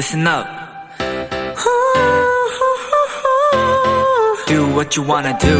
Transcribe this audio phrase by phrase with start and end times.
[0.00, 0.46] listen up.
[4.46, 5.56] Do what you wanna do.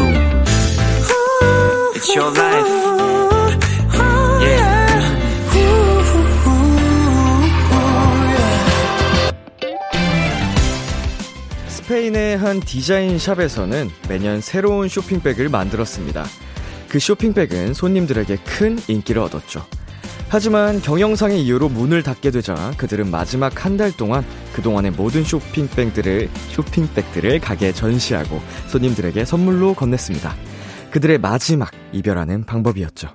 [1.93, 2.67] It's your life.
[4.41, 4.81] Yeah.
[11.67, 16.25] 스페인의 한 디자인 샵에서는 매년 새로운 쇼핑백을 만들었습니다.
[16.89, 19.67] 그 쇼핑백은 손님들에게 큰 인기를 얻었죠.
[20.33, 27.39] 하지만 경영상의 이유로 문을 닫게 되자 그들은 마지막 한 달 동안 그동안의 모든 쇼핑백들을, 쇼핑백들을
[27.41, 30.31] 가게에 전시하고 손님들에게 선물로 건넸습니다.
[30.89, 33.09] 그들의 마지막 이별하는 방법이었죠.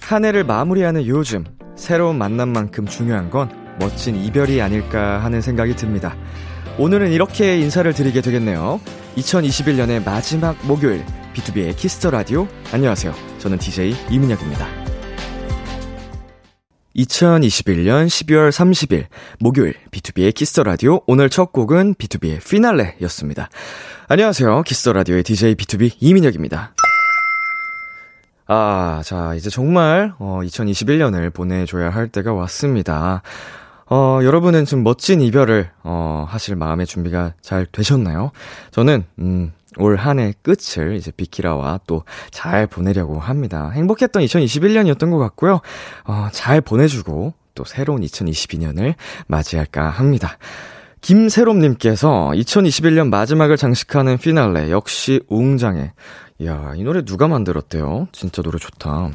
[0.00, 1.44] 한 해를 마무리하는 요즘,
[1.76, 6.16] 새로운 만남만큼 중요한 건 멋진 이별이 아닐까 하는 생각이 듭니다.
[6.78, 8.80] 오늘은 이렇게 인사를 드리게 되겠네요.
[9.16, 11.04] 2021년의 마지막 목요일,
[11.34, 12.48] B2B의 키스터 라디오.
[12.72, 13.12] 안녕하세요.
[13.38, 14.66] 저는 DJ 이민혁입니다.
[16.96, 19.06] 2021년 12월 30일,
[19.38, 21.00] 목요일, B2B의 키스터 라디오.
[21.06, 23.50] 오늘 첫 곡은 BTOB의 피날레였습니다.
[24.08, 24.62] 안녕하세요.
[24.62, 26.74] 키스터 라디오의 DJ B2B 이민혁입니다.
[28.46, 33.22] 아, 자, 이제 정말, 어, 2021년을 보내줘야 할 때가 왔습니다.
[33.90, 38.30] 어, 여러분은 좀 멋진 이별을, 어, 하실 마음의 준비가 잘 되셨나요?
[38.70, 43.70] 저는, 음, 올 한 해 끝을 이제 비키라와 또 잘 보내려고 합니다.
[43.70, 45.60] 행복했던 2021년이었던 것 같고요.
[46.04, 48.94] 어, 잘 보내주고 또 새로운 2022년을
[49.28, 50.36] 맞이할까 합니다.
[51.00, 55.92] 김세롬님께서 2021년 마지막을 장식하는 피날레 역시 웅장해.
[56.38, 58.08] 이야, 이 노래 누가 만들었대요?
[58.12, 59.10] 진짜 노래 좋다.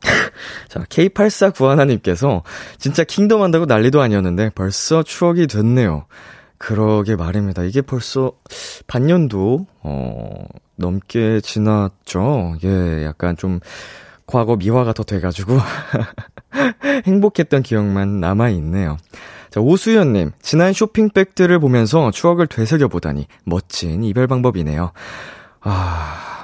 [0.68, 2.42] 자, K8491님께서
[2.78, 6.06] 진짜 킹덤 한다고 난리도 아니었는데 벌써 추억이 됐네요.
[6.58, 7.62] 그러게 말입니다.
[7.62, 8.32] 이게 벌써
[8.86, 10.44] 반년도, 어,
[10.76, 12.56] 넘게 지났죠.
[12.64, 13.60] 예, 약간 좀
[14.26, 15.58] 과거 미화가 더 돼가지고
[17.06, 18.98] 행복했던 기억만 남아있네요.
[19.50, 24.92] 자, 오수연님, 지난 쇼핑백들을 보면서 추억을 되새겨보다니 멋진 이별 방법이네요.
[25.62, 26.39] 아,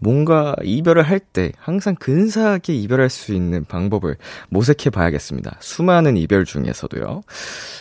[0.00, 4.16] 뭔가 이별을 할 때 항상 근사하게 이별할 수 있는 방법을
[4.50, 5.56] 모색해 봐야겠습니다.
[5.60, 7.22] 수많은 이별 중에서도요.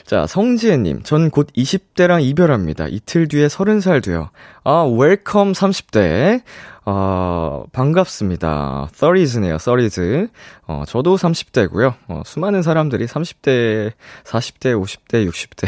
[0.06, 2.88] 자, 성지혜님, 전 곧 20대랑 이별합니다.
[2.88, 4.30] 이틀 뒤에 30살 돼요.
[4.64, 6.42] 아, welcome 30대.
[6.88, 8.90] 어, 반갑습니다.
[8.94, 10.30] 30s네요, 30s.
[10.68, 11.96] 어, 저도 30대고요.
[12.08, 13.92] 어, 수많은 사람들이 30대,
[14.24, 15.68] 40대, 50대, 60대.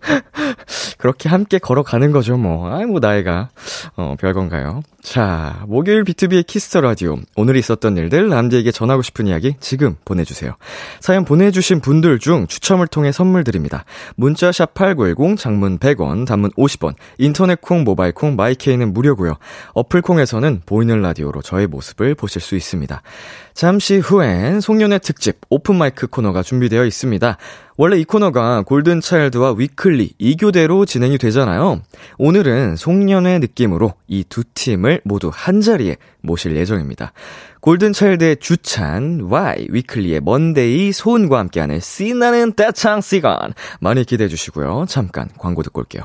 [0.98, 2.72] 그렇게 함께 걸어가는 거죠, 뭐.
[2.72, 3.50] 아이, 뭐, 나이가.
[3.96, 4.82] 어, 별건가요?
[5.02, 7.16] 자, 목요일 B2B의 키스터 라디오.
[7.36, 10.56] 오늘 있었던 일들, 남들에게 전하고 싶은 이야기 지금 보내주세요.
[11.00, 13.84] 사연 보내주신 분들 중 추첨을 통해 선물 드립니다.
[14.16, 19.36] 문자샵 8910, 장문 100원, 단문 50원, 인터넷 콩, 모바일 콩, my K는 무료고요
[19.72, 23.00] 어플 콩에서는 보이는 라디오로 저의 모습을 보실 수 있습니다.
[23.58, 27.38] 잠시 후엔 송년회 특집 open mic 코너가 준비되어 있습니다.
[27.76, 31.82] 원래 이 코너가 골든차일드와 위클리 2교대로 진행이 되잖아요.
[32.18, 37.12] 오늘은 송년회 느낌으로 이 두 팀을 모두 한 자리에 모실 예정입니다.
[37.60, 44.84] 골든차일드의 주찬, 와이, 위클리의 먼데이, 소은과 함께하는 신나는 떼창 시간 많이 기대해 주시고요.
[44.86, 46.04] 잠깐 광고 듣고 올게요.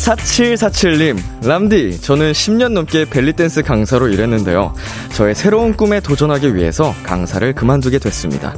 [0.00, 4.74] 4747님, 람디, 저는 10년 넘게 벨리댄스 강사로 일했는데요.
[5.12, 8.54] 저의 새로운 꿈에 도전하기 위해서 강사를 그만두게 됐습니다.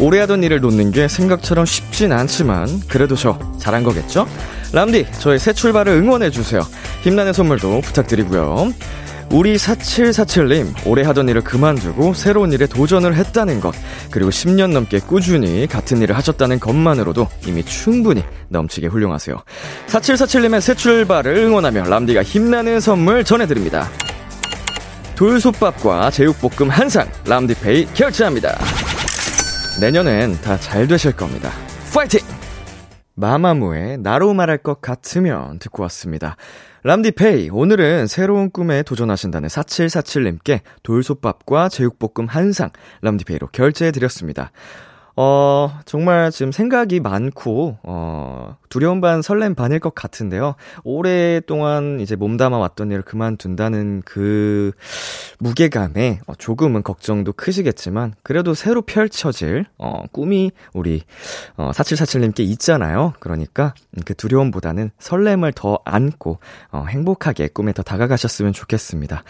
[0.00, 4.28] 오래 하던 일을 놓는 게 생각처럼 쉽진 않지만, 그래도 저 잘한 거겠죠?
[4.72, 6.60] 람디, 저의 새 출발을 응원해주세요.
[7.02, 8.72] 힘나는 선물도 부탁드리고요.
[9.32, 13.74] 우리 4747님, 오래 하던 일을 그만두고 새로운 일에 도전을 했다는 것,
[14.10, 19.36] 그리고 10년 넘게 꾸준히 같은 일을 하셨다는 것만으로도 이미 충분히 넘치게 훌륭하세요.
[19.86, 23.88] 4747님의 새 출발을 응원하며 람디가 힘나는 선물 전해드립니다.
[25.16, 28.58] 돌솥밥과 제육볶음 한 상 람디페이 결제합니다.
[29.80, 31.50] 내년엔 다 잘 되실 겁니다.
[31.94, 32.20] 파이팅!
[33.14, 36.36] 마마무의 나로 말할 것 같으면 듣고 왔습니다.
[36.84, 42.70] 람디페이, 오늘은 새로운 꿈에 도전하신다는 4747님께 돌솥밥과 제육볶음 한상
[43.02, 44.50] 람디페이로 결제해드렸습니다.
[45.14, 50.54] 어, 정말 지금 생각이 많고, 어, 두려움 반 설렘 반일 것 같은데요.
[50.84, 54.72] 오랫동안 이제 몸담아 왔던 일을 그만둔다는 그
[55.38, 61.02] 무게감에 어, 조금은 걱정도 크시겠지만, 그래도 새로 펼쳐질, 어, 꿈이 우리,
[61.56, 63.12] 어, 4747님께 있잖아요.
[63.20, 63.74] 그러니까
[64.06, 66.38] 그 두려움보다는 설렘을 더 안고,
[66.70, 69.24] 어, 행복하게 꿈에 더 다가가셨으면 좋겠습니다.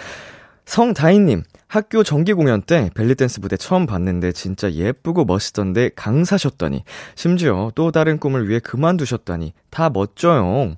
[0.64, 6.84] 성다인님, 학교 정기 공연 때 벨리댄스 무대 처음 봤는데 진짜 예쁘고 멋있던데 강사셨더니,
[7.14, 10.76] 심지어 또 다른 꿈을 위해 그만두셨다니, 다 멋져요.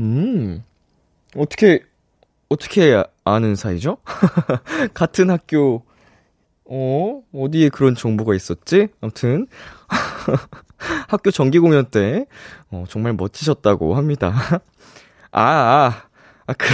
[0.00, 0.64] 음,
[1.36, 1.84] 어떻게,
[2.48, 3.98] 어떻게 아는 사이죠?
[4.94, 5.84] 같은 학교,
[6.64, 7.22] 어?
[7.32, 8.88] 어디에 그런 정보가 있었지?
[9.00, 9.46] 아무튼,
[11.06, 12.26] 학교 정기 공연 때,
[12.72, 14.34] 어, 정말 멋지셨다고 합니다.
[15.30, 16.02] 아, 아,
[16.48, 16.66] 아, 그,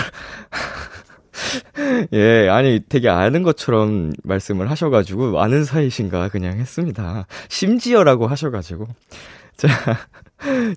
[2.12, 7.26] 예, 아니, 되게 아는 것처럼 말씀을 하셔가지고, 아는 사이신가 그냥 했습니다.
[7.48, 8.86] 심지어라고 하셔가지고.
[9.56, 9.68] 자,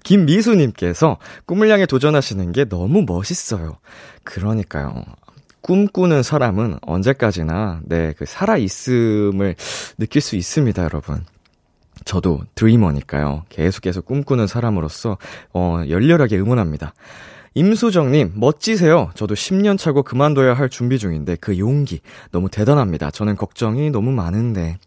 [0.04, 3.78] 김미수님께서 꿈을 향해 도전하시는 게 너무 멋있어요.
[4.24, 5.04] 그러니까요.
[5.62, 9.56] 꿈꾸는 사람은 언제까지나, 네, 그 살아있음을
[9.98, 11.26] 느낄 수 있습니다, 여러분.
[12.04, 13.46] 저도 드리머니까요.
[13.50, 15.18] 계속 계속 꿈꾸는 사람으로서,
[15.54, 16.94] 어, 열렬하게 응원합니다.
[17.56, 19.12] 임수정님, 멋지세요.
[19.16, 23.12] 저도 10년 차고 그만둬야 할 준비 중인데 그 용기 너무 대단합니다.
[23.12, 24.78] 저는 걱정이 너무 많은데.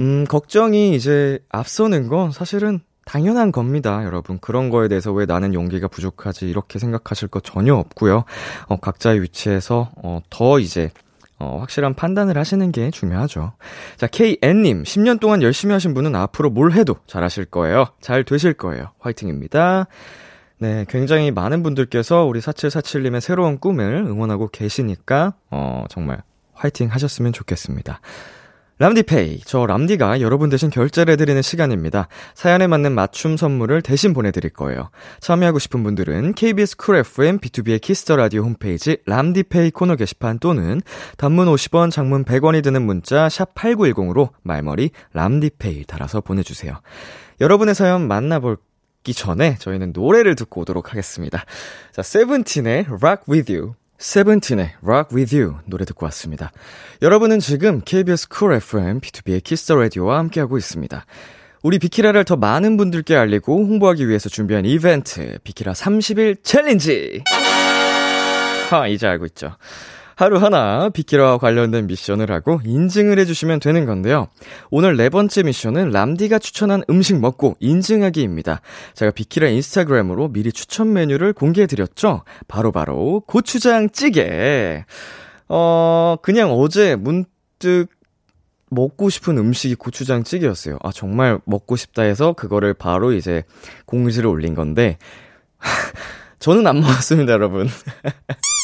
[0.00, 4.38] 음, 걱정이 이제 앞서는 건 사실은 당연한 겁니다, 여러분.
[4.38, 8.24] 그런 거에 대해서 왜 나는 용기가 부족하지 이렇게 생각하실 거 전혀 없고요.
[8.68, 10.90] 어, 각자의 위치에서 어, 더 이제
[11.38, 13.52] 어, 확실한 판단을 하시는 게 중요하죠.
[13.98, 17.88] 자, KN님, 10년 동안 열심히 하신 분은 앞으로 뭘 해도 잘하실 거예요.
[18.00, 18.92] 잘 되실 거예요.
[19.00, 19.88] 화이팅입니다.
[20.62, 26.22] 네, 굉장히 많은 분들께서 우리 4747님의 새로운 꿈을 응원하고 계시니까, 어, 정말
[26.52, 28.00] 화이팅 하셨으면 좋겠습니다.
[28.78, 29.40] 람디페이.
[29.44, 32.06] 저 람디가 여러분 대신 결제를 해드리는 시간입니다.
[32.34, 34.90] 사연에 맞는 맞춤 선물을 대신 보내드릴 거예요.
[35.18, 40.80] 참여하고 싶은 분들은 KBS 쿨 FM 비투비의 키스 더 라디오 홈페이지 람디페이 코너 게시판 또는
[41.16, 46.80] 단문 50원, 장문 100원이 드는 문자 샵 8910으로 말머리 람디페이 달아서 보내주세요.
[47.40, 48.71] 여러분의 사연 만나볼게요.
[49.02, 51.44] 듣기 전에 저희는 노래를 듣고 오도록 하겠습니다.
[51.92, 53.74] 자, 세븐틴의 Rock With You.
[53.98, 56.50] 세븐틴의 Rock With You 노래 듣고 왔습니다.
[57.02, 61.04] 여러분은 지금 KBS 쿨 FM 비투비의 키스 더 라디오와 함께하고 있습니다.
[61.62, 67.22] 우리 비키라를 더 많은 분들께 알리고 홍보하기 위해서 준비한 이벤트 비키라 30일 챌린지.
[68.70, 69.56] 하, 이제 알고 있죠.
[70.16, 74.28] 하루 하나 비키라와 관련된 미션을 하고 인증을 해주시면 되는 건데요.
[74.70, 78.60] 오늘 네 번째 미션은 람디가 추천한 음식 먹고 인증하기입니다.
[78.94, 82.24] 제가 비키라 인스타그램으로 미리 추천 메뉴를 공개해드렸죠?
[82.48, 84.84] 바로바로 바로 고추장 찌개.
[85.48, 87.86] 어, 그냥 어제 문득
[88.70, 90.78] 먹고 싶은 음식이 고추장 찌개였어요.
[90.82, 93.44] 아, 정말 먹고 싶다 해서 그거를 바로 이제
[93.84, 94.98] 공지를 올린 건데,
[96.38, 97.68] 저는 안 먹었습니다, 여러분.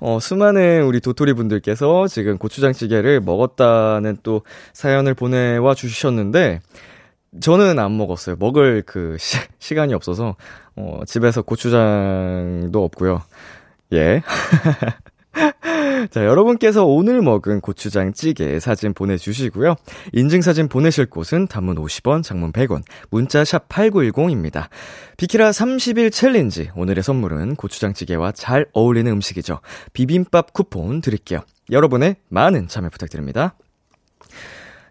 [0.00, 6.60] 어, 수많은 우리 도토리 분들께서 지금 고추장찌개를 먹었다는 또 사연을 보내와 주셨는데,
[7.40, 8.36] 저는 안 먹었어요.
[8.38, 10.36] 먹을 그 시, 시간이 없어서,
[10.76, 13.22] 어, 집에서 고추장도 없고요.
[13.92, 14.22] 예.
[16.10, 19.74] 자, 여러분께서 오늘 먹은 고추장 찌개 사진 보내주시고요.
[20.12, 24.68] 인증사진 보내실 곳은 단문 50원, 장문 100원, 문자 샵 8910입니다.
[25.16, 26.70] 비키라 30일 챌린지.
[26.76, 29.60] 오늘의 선물은 고추장 찌개와 잘 어울리는 음식이죠.
[29.92, 31.40] 비빔밥 쿠폰 드릴게요.
[31.70, 33.56] 여러분의 많은 참여 부탁드립니다.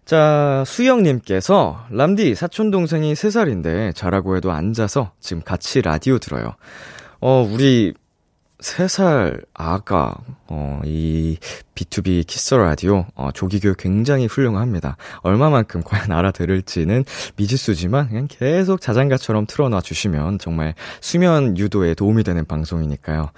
[0.06, 6.56] 자, 수영님께서, 람디, 사촌동생이 3살인데, 자라고 해도 앉아서 지금 같이 라디오 들어요.
[7.20, 7.94] 어, 우리
[8.60, 10.16] 3살 아가,
[10.48, 11.38] 어, 이
[11.76, 14.98] B2B 키스 라디오, 어, 조기교육 굉장히 훌륭합니다.
[15.22, 23.30] 얼마만큼 과연 알아들을지는 미지수지만 그냥 계속 자장가처럼 틀어놔 주시면 정말 수면 유도에 도움이 되는 방송이니까요.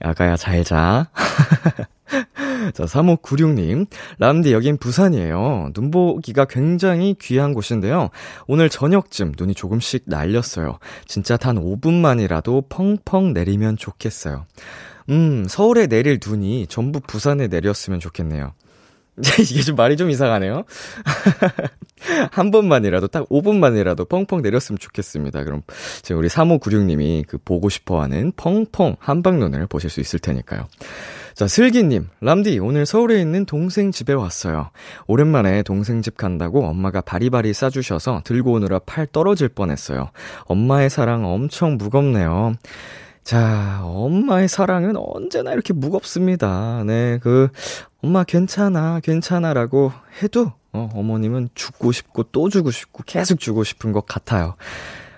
[0.00, 1.08] 아가야 잘 자.
[2.72, 3.86] 자, 3596님.
[4.18, 5.70] 람디, 여긴 부산이에요.
[5.74, 8.10] 눈 보기가 굉장히 귀한 곳인데요.
[8.46, 10.78] 오늘 저녁쯤 눈이 조금씩 날렸어요.
[11.06, 14.46] 진짜 단 5분만이라도 펑펑 내리면 좋겠어요.
[15.10, 18.52] 음, 서울에 내릴 눈이 전부 부산에 내렸으면 좋겠네요.
[19.40, 20.64] 이게 좀 말이 좀 이상하네요.
[22.30, 25.42] 한 번만이라도, 딱 5분만이라도 펑펑 내렸으면 좋겠습니다.
[25.44, 25.62] 그럼,
[26.02, 30.68] 지금 우리 3596님이 그 보고 싶어 하는 펑펑 한방눈을 보실 수 있을 테니까요.
[31.38, 34.70] 자, 슬기님, 람디, 오늘 서울에 있는 동생 집에 왔어요.
[35.06, 40.10] 오랜만에 동생 집 간다고 엄마가 바리바리 싸주셔서 들고 오느라 팔 떨어질 뻔했어요.
[40.46, 42.54] 엄마의 사랑 엄청 무겁네요.
[43.22, 46.82] 자, 엄마의 사랑은 언제나 이렇게 무겁습니다.
[46.84, 47.50] 네, 그,
[48.02, 54.06] 엄마 괜찮아, 괜찮아라고 해도, 어, 어머님은 죽고 싶고 또 주고 싶고 계속 주고 싶은 것
[54.06, 54.56] 같아요.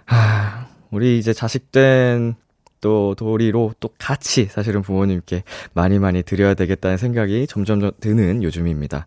[0.05, 2.37] 아, 우리 이제 자식된
[2.81, 5.45] 또 도리로 또 같이 사실은 부모님께
[5.75, 9.07] 많이 많이 드려야 되겠다는 생각이 점점 드는 요즘입니다.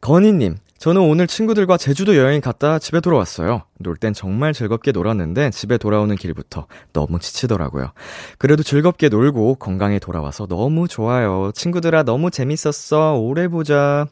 [0.00, 3.62] 건희님, 저는 오늘 친구들과 제주도 여행 갔다 집에 돌아왔어요.
[3.78, 7.92] 놀 땐 정말 즐겁게 놀았는데 집에 돌아오는 길부터 너무 지치더라고요.
[8.38, 11.52] 그래도 즐겁게 놀고 건강에 돌아와서 너무 좋아요.
[11.54, 13.14] 친구들아 너무 재밌었어.
[13.16, 14.06] 오래 보자.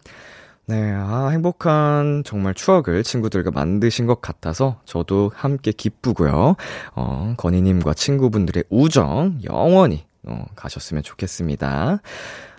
[0.67, 6.55] 네, 아, 행복한 정말 추억을 친구들과 만드신 것 같아서 저도 함께 기쁘고요.
[6.95, 12.01] 어, 건희님과 친구분들의 우정 영원히 어, 가셨으면 좋겠습니다.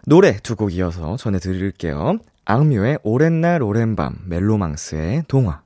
[0.08, 2.18] 노래 두 곡 이어서 전해드릴게요.
[2.44, 5.62] 악뮤의 오랜 날 오랜 밤, 멜로망스의 동화.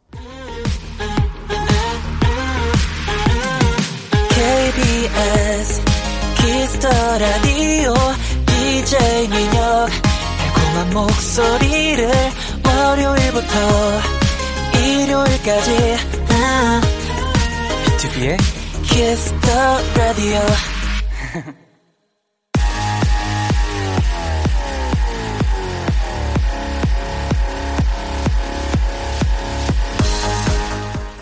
[4.45, 5.81] KBS
[6.37, 7.93] 키스 더 라디오
[8.45, 9.89] DJ 민혁
[10.93, 12.09] 목소리를
[12.65, 14.01] 월요일부터
[14.79, 15.97] 일요일까지.
[16.29, 16.81] 아,
[17.85, 18.37] 비투비의
[18.83, 19.49] 키스 더
[19.97, 20.39] 라디오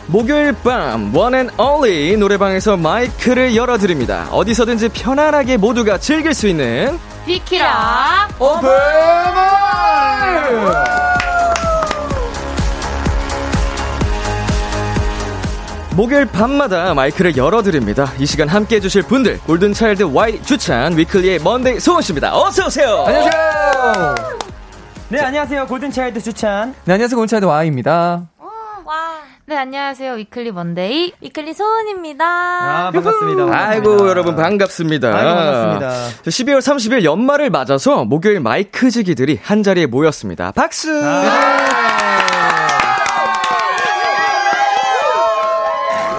[0.08, 4.28] 목요일 밤 one and only 노래방에서 마이크를 열어드립니다.
[4.32, 8.28] 어디서든지 편안하게 모두가 즐길 수 있는 비키라
[15.96, 18.12] 목요일 밤마다 마이크를 열어드립니다.
[18.18, 22.36] 이 시간 함께 해주실 분들 골든차일드 와이 주찬 위클리의 먼데이 소은씨입니다.
[22.36, 23.06] 어서오세요.
[23.06, 24.16] 안녕하세요.
[25.10, 25.68] 네, 안녕하세요.
[25.68, 26.74] 골든차일드 주찬.
[26.86, 27.16] 네, 안녕하세요.
[27.16, 28.28] 골든차일드 와이입니다.
[29.46, 33.44] 네 안녕하세요 위클리 먼데이 위클리 소은입니다 아, 반갑습니다.
[33.44, 34.08] 아이고 반갑습니다.
[34.10, 35.08] 여러분 반갑습니다.
[35.14, 36.22] 아이고, 반갑습니다.
[36.24, 40.52] 12월 30일 연말을 맞아서 목요일 마이크지기들이 한 자리에 모였습니다.
[40.52, 40.88] 박수.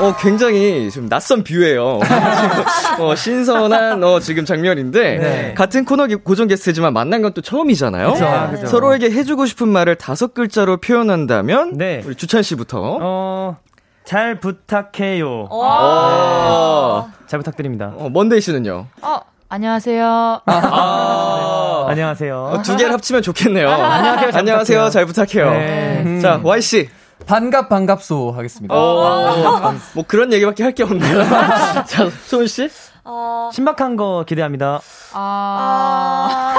[0.05, 2.01] 어, 굉장히 좀 낯선 뷰예요.
[3.01, 5.55] 어, 신선한 어, 지금 장면인데 네.
[5.55, 8.13] 같은 코너 기- 고정 게스트지만 만난 건 또 처음이잖아요.
[8.13, 8.67] 그쵸, 아, 그쵸.
[8.67, 12.03] 서로에게 해주고 싶은 말을 다섯 글자로 표현한다면 네.
[12.07, 12.99] 우리 주찬 씨부터.
[13.01, 13.57] 어,
[14.05, 15.49] 잘 부탁해요.
[15.51, 17.93] 어, 잘 부탁드립니다.
[17.97, 18.87] 어, 먼데이 씨는요?
[19.03, 19.19] 어
[19.49, 22.51] 안녕하세요 아, 안녕하세요.
[22.55, 23.69] 어, 두 개를 합치면 좋겠네요.
[23.71, 24.79] 안녕하세요, 잘 안녕하세요.
[24.87, 24.91] 부탁해요.
[24.91, 25.51] 잘 부탁해요.
[25.51, 26.19] 네.
[26.21, 26.89] 자, Y 씨.
[27.27, 28.75] 반갑 반갑소 하겠습니다.
[28.75, 31.23] 어, 뭐 그런 얘기밖에 할 게 없네요.
[31.87, 32.69] 자, 소은 씨.
[33.05, 34.81] 어, 신박한 거 기대합니다.
[35.13, 36.55] 아,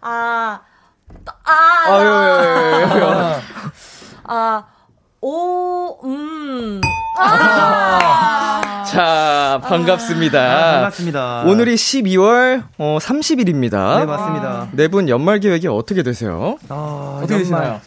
[0.00, 0.60] 아,
[1.44, 2.08] 아유, 아유,
[2.92, 3.34] 아유, 아유.
[4.24, 4.64] 아,
[5.20, 6.80] 오, 음.
[8.86, 10.38] 자, 반갑습니다.
[10.40, 11.42] 아, 반갑습니다.
[11.46, 13.98] 오늘이 12월 어, 30일입니다.
[13.98, 14.68] 네, 맞습니다.
[14.72, 16.56] 네 분 연말 계획이 어떻게 되세요?
[16.68, 17.38] 아, 어떻게 연말.
[17.38, 17.80] 되시나요?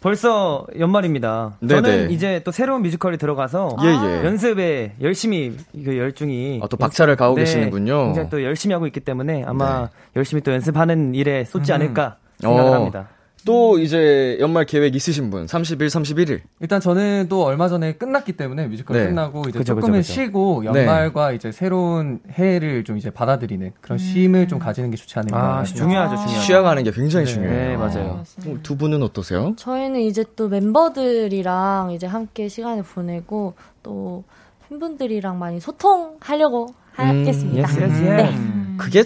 [0.00, 1.56] 벌써 연말입니다.
[1.60, 1.82] 네네.
[1.82, 4.24] 저는 이제 또 새로운 뮤지컬이 들어가서 예, 예.
[4.24, 8.04] 연습에 열심히 그 열중이 아, 또 박차를 가고 네, 계시는군요.
[8.06, 9.88] 굉장히 또 열심히 하고 있기 때문에 아마 네.
[10.16, 12.74] 열심히 또 연습하는 일에 쏟지 않을까 생각을 어.
[12.74, 13.08] 합니다.
[13.44, 16.40] 또 이제 연말 계획 있으신 분, 30일, 31일.
[16.60, 19.06] 일단 저는 또 얼마 전에 끝났기 때문에 뮤지컬 네.
[19.06, 20.12] 끝나고 이제 그죠, 조금은 그죠, 그죠.
[20.22, 25.58] 쉬고 연말과 이제 새로운 해를 좀 이제 받아들이는 그런 쉼을 좀 가지는 게 좋지 않을까.
[25.58, 26.40] 아, 중요하죠, 중요하죠.
[26.40, 27.68] 쉬어가는 게 굉장히 네, 중요해요.
[27.70, 28.24] 네, 맞아요.
[28.46, 29.54] 어, 두 분은 어떠세요?
[29.56, 34.24] 저희는 이제 또 멤버들이랑 이제 함께 시간을 보내고 또
[34.68, 37.68] 팬분들이랑 많이 소통하려고 하겠습니다.
[37.68, 38.26] Yes, yes, 네.
[38.28, 38.38] Yes.
[38.76, 39.04] 그게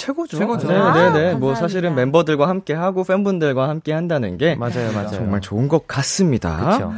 [0.00, 0.38] 최고죠.
[0.38, 0.68] 최고죠.
[0.68, 1.10] 네, 아, 네, 네.
[1.34, 1.60] 뭐 감사합니다.
[1.60, 5.10] 사실은 멤버들과 함께 하고 팬분들과 함께 한다는 게 맞아요, 맞아요.
[5.10, 6.56] 정말 좋은 것 같습니다.
[6.56, 6.92] 그렇죠.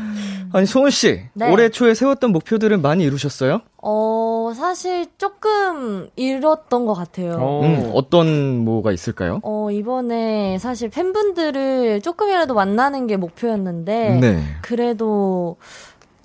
[0.54, 1.50] 아니 소은 씨, 네.
[1.50, 3.62] 올해 초에 세웠던 목표들은 많이 이루셨어요?
[3.78, 7.32] 어, 사실 조금 이뤘던 것 같아요.
[7.40, 7.62] 오.
[7.64, 9.40] 음, 어떤 뭐가 있을까요?
[9.42, 14.42] 어, 이번에 사실 팬분들을 조금이라도 만나는 게 목표였는데, 네.
[14.61, 15.56] 그래도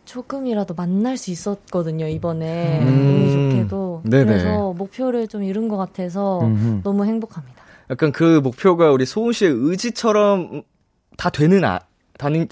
[0.08, 2.80] 조금이라도 만날 수 있었거든요, 이번에.
[2.80, 2.88] 음.
[2.88, 4.02] 운이 좋게도.
[4.06, 4.26] 네네.
[4.26, 6.82] 그래서 목표를 좀 이룬 것 같아서 음흠.
[6.84, 7.56] 너무 행복합니다.
[7.90, 10.64] 약간 그 목표가 우리 소은 씨의 의지처럼
[11.18, 11.80] 다 되는 아,
[12.18, 12.48] 다는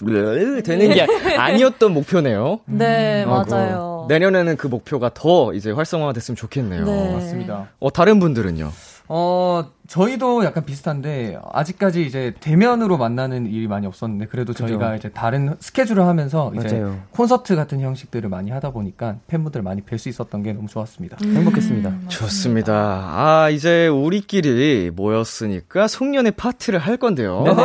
[0.64, 1.02] 되는 게
[1.38, 2.60] 아니었던 목표네요.
[2.66, 3.30] 네, 아이고.
[3.32, 4.06] 맞아요.
[4.10, 6.86] 내년에는 그 목표가 더 이제 활성화됐으면 좋겠네요.
[6.86, 7.14] 네.
[7.14, 7.70] 맞습니다.
[7.80, 8.72] 어 다른 분들은요?
[9.08, 15.56] 어, 저희도 약간 비슷한데, 아직까지 이제 대면으로 만나는 일이 많이 없었는데, 그래도 저희가 이제 다른
[15.60, 17.00] 스케줄을 하면서 이제 맞아요.
[17.12, 21.18] 콘서트 같은 형식들을 많이 하다 보니까 팬분들 많이 뵐 수 있었던 게 너무 좋았습니다.
[21.22, 21.94] 행복했습니다.
[22.08, 22.74] 좋습니다.
[22.74, 27.44] 아, 이제 우리끼리 모였으니까 송년회 파티를 할 건데요.
[27.46, 27.64] 네네.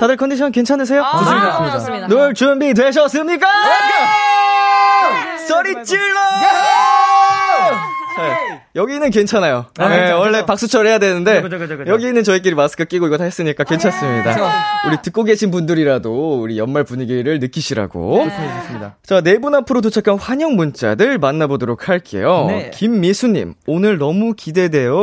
[0.00, 1.02] 다들 컨디션 괜찮으세요?
[1.02, 1.70] 아, 좋습니다.
[1.78, 2.06] 좋습니다.
[2.08, 3.46] 놀 준비 되셨습니까?
[5.46, 6.14] 소리 질러!
[8.16, 9.64] 자, 여기는 괜찮아요.
[9.78, 10.46] 아, 네, 그죠, 원래 그죠.
[10.46, 11.90] 박수를 해야 되는데 그죠, 그죠, 그죠.
[11.90, 14.36] 여기는 저희끼리 마스크 끼고 이거 다 했으니까 괜찮습니다.
[14.86, 18.24] 우리 듣고 계신 분들이라도 우리 연말 분위기를 느끼시라고.
[18.24, 18.60] 좋습니다.
[18.60, 18.96] 좋습니다.
[19.04, 22.46] 자, 네 분 앞으로 도착한 환영 문자들 만나보도록 할게요.
[22.48, 22.70] 네.
[22.72, 24.94] 김미수님, 오늘 너무 기대돼요.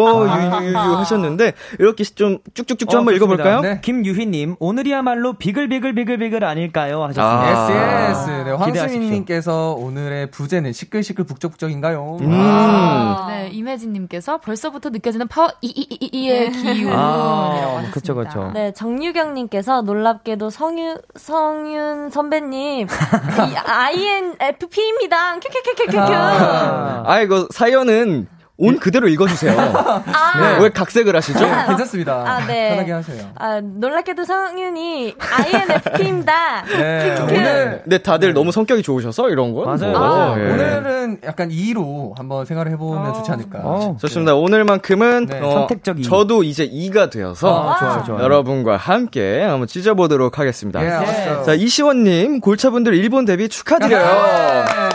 [0.62, 3.44] 유유유 하셨는데, 이렇게 좀 쭉쭉쭉 좀 어, 한번 좋습니다.
[3.44, 3.62] 읽어볼까요?
[3.62, 3.82] 네.
[3.82, 7.04] 김유희님, 오늘이야말로 비글비글비글비글 아닐까요?
[7.04, 7.24] 하셨습니다.
[7.24, 8.10] 아.
[8.12, 8.44] Yes, yes.
[8.44, 8.52] 네.
[8.52, 12.18] 황수민님께서 오늘의 부제는 시끌시끌 북적북적인가요?
[12.22, 12.30] 음.
[12.34, 16.94] 아, 네, 이매진님께서 벌써부터 느껴지는 파워 이이이이의 기운.
[16.94, 18.44] 아, 그쵸, 그쵸.
[18.44, 18.54] 음.
[18.54, 25.40] 네, 정유경님께서 놀랍게도 성유, 성윤 선배님, 이 INFP입니다.
[25.40, 26.00] 큐큐큐큐큐큐.
[26.00, 27.04] 아.
[27.06, 29.56] 아, 이거 사연은 온 그대로 읽어주세요.
[30.40, 31.40] 네, 왜 각색을 하시죠?
[31.40, 32.24] 네, 괜찮습니다.
[32.26, 32.70] 아, 네.
[32.70, 33.30] 편하게 하세요.
[33.36, 36.64] 아, 놀랍게도 성윤이 INFP입니다.
[36.66, 37.34] 네, 큐큐큐.
[37.34, 39.66] 오늘 근데 다들 너무 성격이 좋으셔서 이런 거?
[39.66, 39.98] 맞아요.
[39.98, 40.52] 뭐, 아, 예.
[40.52, 43.60] 오늘은 약간 E로 한번 생각을 해보면 좋지 않을까.
[43.64, 44.36] 어, 좋습니다.
[44.36, 46.04] 오늘만큼은 네, 어, 선택적인.
[46.04, 48.24] 저도 이제 E가 되어서 아, 좋아요, 좋아요.
[48.24, 50.84] 여러분과 함께 한번 찢어보도록 하겠습니다.
[50.84, 51.44] 예, 네.
[51.44, 54.93] 자, 이시원님, 골차분들 일본 데뷔 축하드려요.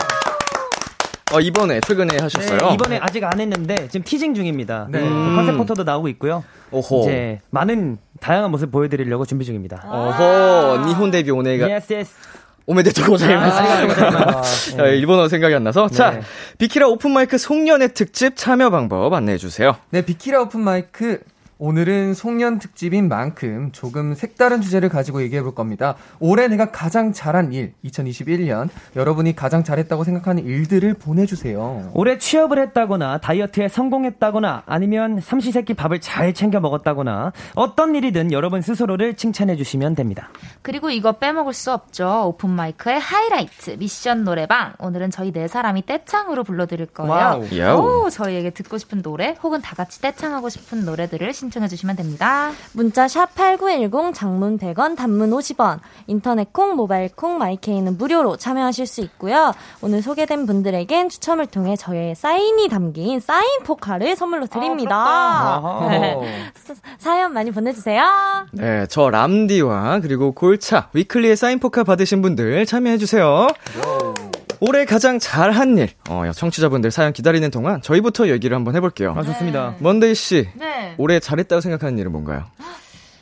[1.31, 2.57] 어, 이번에 최근에 하셨어요.
[2.57, 4.87] 네, 이번에 아직 안 했는데 지금 teasing 중입니다.
[4.89, 4.99] 네.
[5.01, 5.05] 그
[5.35, 6.43] 컨셉 포토도 나오고 있고요.
[6.71, 7.03] 오호.
[7.03, 9.83] 이제 많은 다양한 모습 보여드리려고 준비 중입니다.
[9.85, 12.13] 어허, 日本デビューおねが yes yes.
[12.65, 13.57] おめでとう ございます.
[13.59, 14.41] 아,
[14.77, 15.87] 자, 일본어 생각이 안 나서.
[15.89, 16.21] 자, 네.
[16.59, 19.75] 비키라 오픈마이크 송년회 특집 참여 방법 안내해 주세요.
[19.89, 21.19] 네, 비키라 오픈 마이크.
[21.69, 25.95] 오늘은 송년 특집인 만큼 조금 색다른 주제를 가지고 얘기해 볼 겁니다.
[26.21, 31.91] 올해 내가 가장 잘한 일, 2021년 여러분이 가장 잘했다고 생각하는 일들을 보내주세요.
[31.93, 39.15] 올해 취업을 했다거나 다이어트에 성공했다거나 아니면 삼시세끼 밥을 잘 챙겨 먹었다거나 어떤 일이든 여러분 스스로를
[39.17, 40.29] 칭찬해 주시면 됩니다.
[40.61, 42.23] 그리고 이거 빼먹을 수 없죠.
[42.27, 44.75] 오픈 마이크의 하이라이트, 미션 노래방.
[44.79, 47.11] 오늘은 저희 네 사람이 떼창으로 불러드릴 거예요.
[47.11, 48.05] Wow.
[48.05, 52.51] 오, 저희에게 듣고 싶은 노래 혹은 다 같이 떼창하고 싶은 노래들을 신청해 주시면 됩니다.
[52.73, 59.01] 문자 샵 8910 장문 100원 단문 50원 인터넷 콩 모바일 콩 마이케이는 무료로 참여하실 수
[59.01, 59.53] 있고요.
[59.81, 64.95] 오늘 소개된 분들에겐 추첨을 통해 저의 사인이 담긴 사인 포카를 선물로 드립니다.
[64.95, 65.89] 아하.
[66.55, 68.03] 사- 사연 많이 보내주세요.
[68.51, 73.47] 네, 저 람디와 그리고 골차, 위클리의 사인 포카 받으신 분들 참여해 주세요.
[74.61, 79.13] 올해 가장 잘한 일, 어, 청취자분들 사연 기다리는 동안 저희부터 얘기를 한번 해볼게요.
[79.17, 79.75] 아 좋습니다.
[79.79, 80.95] 먼데이 씨, 네.
[80.97, 82.43] 올해 잘했다고 생각하는 일은 뭔가요?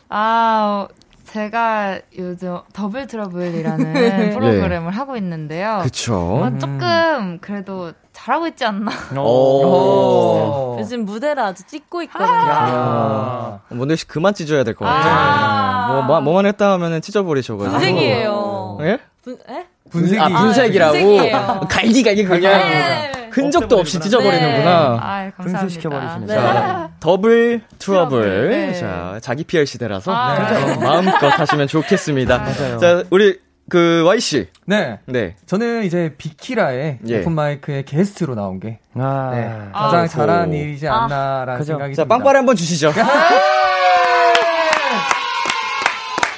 [0.09, 0.93] 아, 어,
[1.25, 5.81] 제가 요즘 더블 트러블이라는 프로그램을 하고 있는데요.
[5.83, 6.15] 그쵸.
[6.43, 8.91] 어, 조금 그래도 잘하고 있지 않나.
[9.21, 10.77] 오.
[10.79, 12.29] 요즘 무대를 아주 찍고 있거든요.
[12.31, 13.59] 아.
[13.69, 15.13] 먼데이 씨 그만 찢어야 될 것 같아요.
[15.13, 15.87] 아.
[15.93, 17.71] 뭐, 뭐, 뭐만 했다 하면은 찢어버리셔가지고.
[17.77, 18.77] 분쇄기예요.
[18.81, 18.99] 예?
[19.23, 19.65] 분, 에?
[19.89, 20.19] 분쇄기.
[20.21, 20.93] 아, 분쇄기라고?
[20.93, 21.61] 분쇄기예요.
[21.69, 23.11] 갈기갈기 그냥 네.
[23.31, 23.99] 흔적도 없이.
[23.99, 24.71] 찢어버리는구나.
[25.01, 25.59] 아, 감사합니다.
[25.59, 26.27] 분쇄시켜버리시네.
[26.27, 28.49] 자, 더블 트러블.
[28.49, 28.73] 네.
[28.73, 32.37] 자, 자기 PR 시대라서 아, 어, 마음껏 하시면 좋겠습니다.
[32.37, 32.77] 맞아요.
[32.79, 34.47] 자, 우리 그 Y 씨.
[34.65, 34.99] 네.
[35.05, 35.35] 네.
[35.45, 37.19] 저는 이제 비키라의 예.
[37.19, 39.31] 오픈 마이크의 게스트로 나온 게 아.
[39.33, 39.83] 네, 아.
[39.83, 40.11] 가장 아이고.
[40.13, 41.73] 잘한 일이지 않나라는 그죠.
[41.73, 42.15] 생각이 자, 듭니다.
[42.15, 42.93] 빵빠레 한번 주시죠.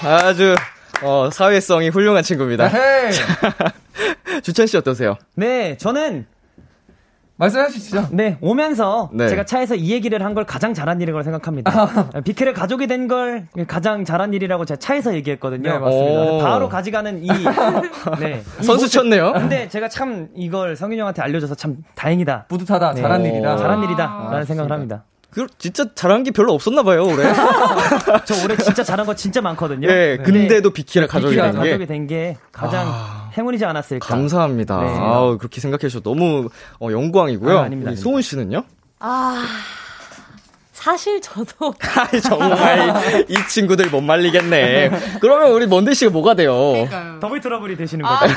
[0.03, 0.55] 아주
[1.03, 2.67] 어, 사회성이 훌륭한 친구입니다.
[2.67, 3.11] 헤이!
[4.43, 5.15] 주찬 씨 어떠세요?
[5.35, 6.25] 네, 저는
[7.37, 8.09] 말씀하시죠.
[8.11, 9.29] 네 오면서 네.
[9.29, 12.19] 제가 차에서 이 얘기를 한 걸 가장 잘한 일이라고 생각합니다.
[12.25, 15.71] 비키라 가족이 된 걸 가장 잘한 일이라고 제가 차에서 얘기했거든요.
[15.71, 16.21] 네, 맞습니다.
[16.21, 16.39] 오.
[16.39, 17.27] 바로 가져가는 이
[18.19, 18.43] 네.
[18.59, 18.91] 이 선수 모습.
[18.91, 19.31] 쳤네요.
[19.33, 22.47] 근데 제가 참 이걸 성윤 형한테 알려줘서 참 다행이다.
[22.49, 22.93] 뿌듯하다.
[22.95, 23.01] 네.
[23.01, 23.55] 잘한 일이다.
[23.57, 25.05] 잘한 아, 일이다라는 생각을 합니다.
[25.31, 27.23] 그 진짜 잘한 게 별로 없었나 봐요, 올해.
[28.25, 29.87] 저 올해 진짜 잘한 거 진짜 많거든요.
[29.87, 31.69] 예, 근데도 비키라 가족이 비키라 된 게.
[31.69, 32.87] 가족이 된 게 가장
[33.37, 34.07] 행운이지 않았을까.
[34.07, 34.81] 감사합니다.
[34.81, 34.87] 네.
[34.97, 37.59] 아우, 그렇게 생각해 주셔서 너무 어, 영광이고요.
[37.59, 37.93] 아, 아닙니다.
[37.95, 38.63] 소은 씨는요?
[38.99, 39.45] 아,
[40.73, 41.73] 사실 저도
[42.11, 44.89] 아이, 정말 이 친구들 못 말리겠네.
[45.21, 46.87] 그러면 우리 먼데 씨가 뭐가 돼요?
[47.21, 48.17] 더블 트러블이 되시는 아.
[48.19, 48.33] 거죠.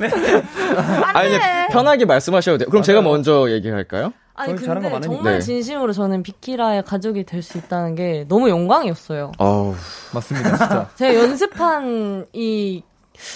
[1.14, 2.68] 아니, 근데 편하게 말씀하셔도 돼요.
[2.70, 4.12] 그럼 제가 먼저 얘기할까요?
[4.36, 5.06] 아니 저희 잘한 거 근데.
[5.08, 5.40] 정말 네.
[5.40, 9.32] 진심으로 저는 비키라의 가족이 될 수 있다는 게 너무 영광이었어요.
[9.38, 9.74] 어우,
[10.12, 10.50] 맞습니다.
[10.56, 10.88] 진짜.
[10.96, 12.82] 제가 연습한 이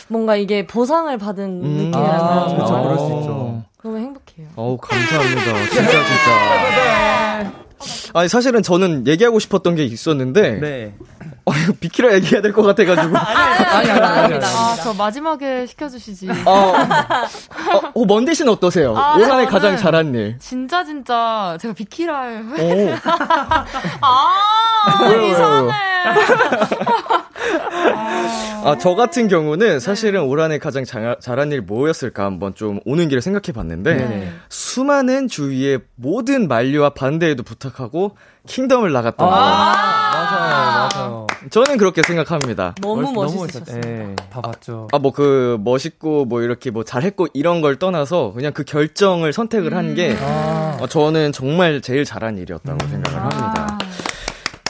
[0.08, 1.62] 뭔가 이게 보상을 받은 음.
[1.62, 2.74] 느낌이라면 아, 그렇죠.
[2.74, 2.82] 어.
[2.82, 3.62] 그럴 수 있죠.
[3.78, 4.48] 그러면 행복해요.
[4.56, 5.42] 어우, 감사합니다.
[5.70, 7.69] 진짜, 진짜.
[8.14, 10.94] 아니, 사실은 저는 얘기하고 싶었던 게 있었는데, 네.
[11.44, 13.16] 어, 이거 비키라 얘기해야 될 것 같아가지고.
[13.16, 14.44] 아니, 아니, 아니, 아니.
[14.44, 16.28] 아, 저 마지막에 시켜주시지.
[16.44, 16.74] 어, 어,
[17.94, 18.96] 어, 먼디 씨는 어떠세요?
[18.96, 20.36] 아, 올 한해 저는- 가장 잘한 일.
[20.38, 22.44] 진짜, 진짜, 제가 비키라를.
[22.60, 22.94] 오.
[24.02, 25.72] 아, 이상해.
[28.64, 32.80] 아, 저 같은 경우는 사실은 올 한 해 가장 잘, 잘한 일 뭐였을까 한번 좀
[32.84, 34.32] 오는 길에 생각해 봤는데, 네네.
[34.48, 39.34] 수많은 주위의 모든 만류와 반대에도 부탁하고 킹덤을 나갔던 거.
[39.34, 41.26] 맞아요, 맞아요.
[41.50, 42.74] 저는 그렇게 생각합니다.
[42.80, 43.80] 너무 멋- 멋있으셨어요.
[43.84, 44.16] 예.
[44.30, 44.88] 다 봤죠.
[44.92, 49.74] 아, 뭐 그 멋있고 뭐 이렇게 뭐 잘했고 이런 걸 떠나서 그냥 그 결정을 선택을
[49.76, 53.22] 한게 아, 어, 저는 정말 제일 잘한 일이었다고 생각을 아.
[53.24, 53.78] 합니다.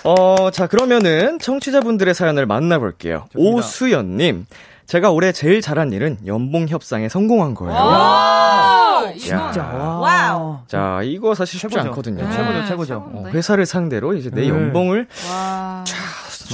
[0.04, 3.26] 어, 자, 그러면은 청취자분들의 사연을 만나볼게요.
[3.32, 3.56] 좋습니다.
[3.56, 4.46] 오수연님.
[4.86, 7.72] 제가 올해 제일 잘한 일은 연봉 협상에 성공한 거예요.
[7.74, 9.62] 와, 진짜.
[9.62, 9.98] 와.
[10.00, 10.58] 와우.
[10.66, 11.88] 자, 이거 사실 쉽지 최고죠.
[11.90, 12.24] 않거든요.
[12.24, 12.94] 네, 최고죠, 네, 최고죠.
[13.14, 13.24] 어.
[13.28, 14.48] 회사를 상대로 이제 내 네.
[14.48, 15.84] 연봉을 와.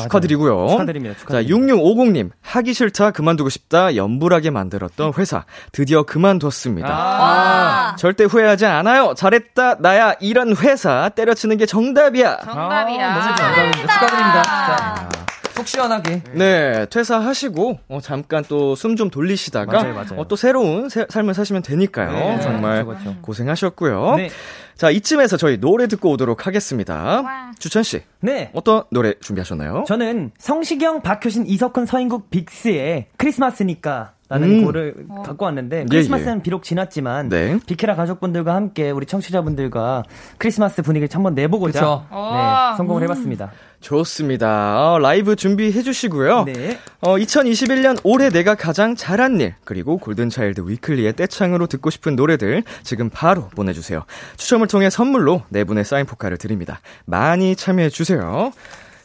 [0.03, 0.69] 축하드리고요.
[0.69, 1.15] 축하드립니다.
[1.15, 1.75] 자, 축하드립니다.
[1.77, 2.31] 6650님.
[2.43, 5.45] 하기 싫다, 그만두고 싶다, 연불하게 만들었던 회사.
[5.73, 6.89] 드디어 그만뒀습니다.
[6.89, 7.97] 아.
[7.99, 9.15] 절대 후회하지 않아요.
[9.17, 10.15] 잘했다, 나야.
[10.21, 12.39] 이런 회사 때려치는 게 정답이야.
[12.45, 13.15] 정답이야.
[13.15, 13.35] 아, 좋아.
[13.35, 14.43] 축하드립니다.
[14.43, 15.09] 축하드립니다.
[15.57, 16.23] 속 시원하게.
[16.35, 20.21] 네, 퇴사하시고 어, 잠깐 또 숨 좀 돌리시다가 맞아요, 맞아요.
[20.21, 22.11] 어, 또 새로운 새- 삶을 사시면 되니까요.
[22.13, 23.21] 네, 정말 그렇죠, 그렇죠.
[23.23, 24.15] 고생하셨고요.
[24.17, 24.29] 네.
[24.77, 27.23] 자, 이쯤에서 저희 노래 듣고 오도록 하겠습니다.
[27.59, 28.51] 주천 씨, 네.
[28.53, 29.85] 어떤 노래 준비하셨나요?
[29.87, 34.65] 저는 성시경, 박효신, 이석훈, 서인국, 빅스의 크리스마스니까 라는 음.
[34.65, 37.59] 곡을 갖고 왔는데 예, 크리스마스는 비록 지났지만 네.
[37.65, 40.03] 비키라 가족분들과 함께 우리 청취자분들과
[40.39, 41.81] 크리스마스 분위기를 한번 내보고자.
[41.81, 42.75] 네, 와.
[42.77, 43.53] 성공을 해봤습니다.
[43.81, 44.95] 좋습니다.
[44.95, 46.45] 어, 라이브 준비해 주시고요.
[46.45, 46.79] 네.
[47.01, 53.11] 어, 2021년 올해 내가 가장 잘한 일, 그리고 골든차일드 위클리의 떼창으로 듣고 싶은 노래들 지금
[53.11, 54.05] 바로 보내주세요.
[54.37, 56.81] 추첨을 통해 선물로 네 분의 사인 포카를 드립니다.
[57.05, 58.53] 많이 참여해 주세요.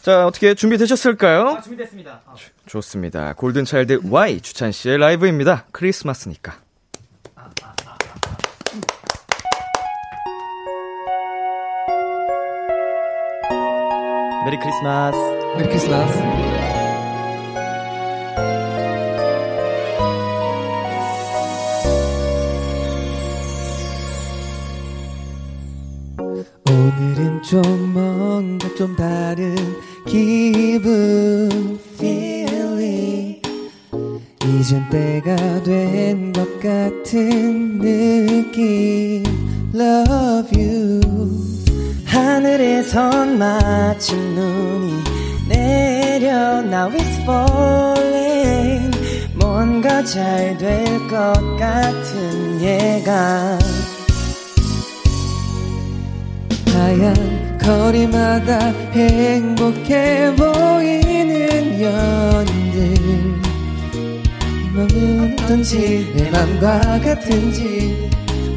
[0.01, 1.59] 자, 어떻게 준비되셨을까요?
[1.63, 2.21] 준비됐습니다.
[2.65, 3.33] 좋습니다.
[3.33, 5.65] 골든차일드 Y 주찬 씨의 라이브입니다.
[5.71, 6.55] 크리스마스니까.
[14.43, 15.17] Merry Christmas.
[15.57, 16.19] Merry Christmas.
[26.67, 29.55] 오늘은 좀 뭔가 좀 다른
[30.07, 33.41] 기분 feeling.
[34.45, 39.23] 이젠 때가 된 것 같은 느낌.
[39.73, 41.01] Love you.
[42.05, 45.03] 하늘에선 마침 눈이
[45.47, 48.91] 내려 now it's falling.
[49.35, 53.59] 뭔가 잘 될 것 같은 예감.
[56.73, 63.41] 하얀 거리마다 행복해 보이는 연인들.
[64.73, 68.09] 맘은 어떤지 내 맘과 같은지.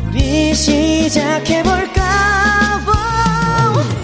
[0.08, 2.02] 우리 시작해볼까?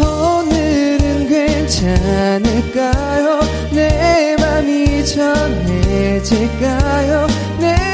[0.01, 3.41] 오늘은 괜찮을까요?
[3.73, 7.27] 내 맘이 전해질까요?
[7.59, 7.89] 내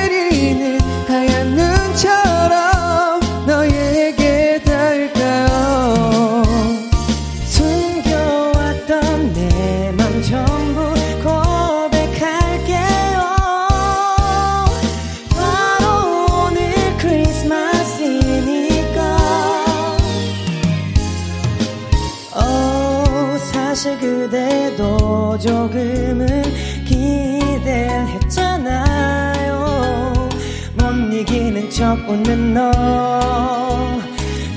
[31.77, 34.01] 척 웃는 너.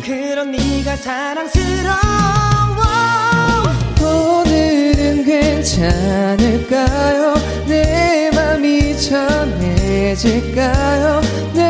[0.06, 1.98] 그런 네가 사랑스러워.
[4.02, 7.34] 오늘은 괜찮을까요?
[7.68, 11.20] 내 맘이 전해질까요?
[11.54, 11.69] 내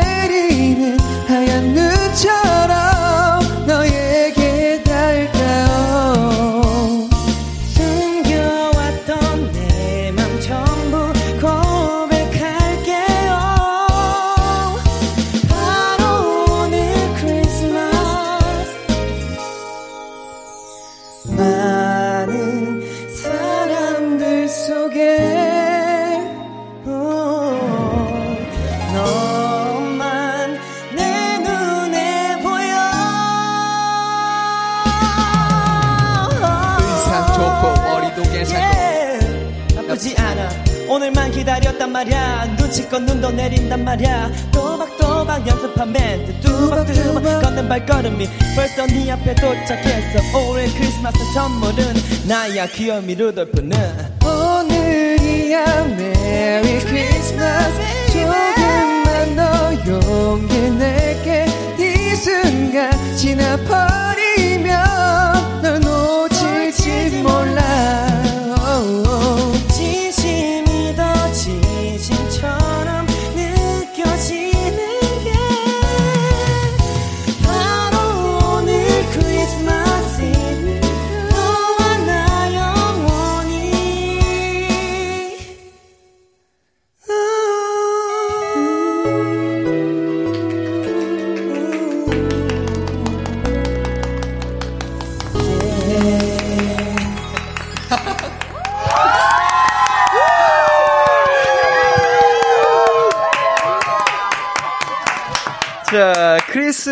[40.90, 42.46] 오늘만 기다렸단 말야.
[42.58, 44.28] 눈치껏 눈도 내린단 말야.
[44.50, 50.36] 또박또박 막 연습한 멘트 뚜벅뚜벅 걷는 발걸음이 벌써 네 앞에 도착했어.
[50.50, 51.94] 올해 크리스마스 선물은
[52.26, 53.78] 나야 귀요미 루돌프는
[54.24, 57.78] 오늘이야 메리 크리스마스
[58.12, 61.46] 조금만 더 용기 내게
[61.78, 64.80] 이 순간 지나버리면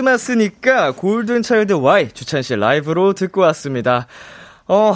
[0.08, 4.06] 크리스마스니까 골든차일드 Y 주찬 씨 라이브로 듣고 왔습니다.
[4.66, 4.94] 어,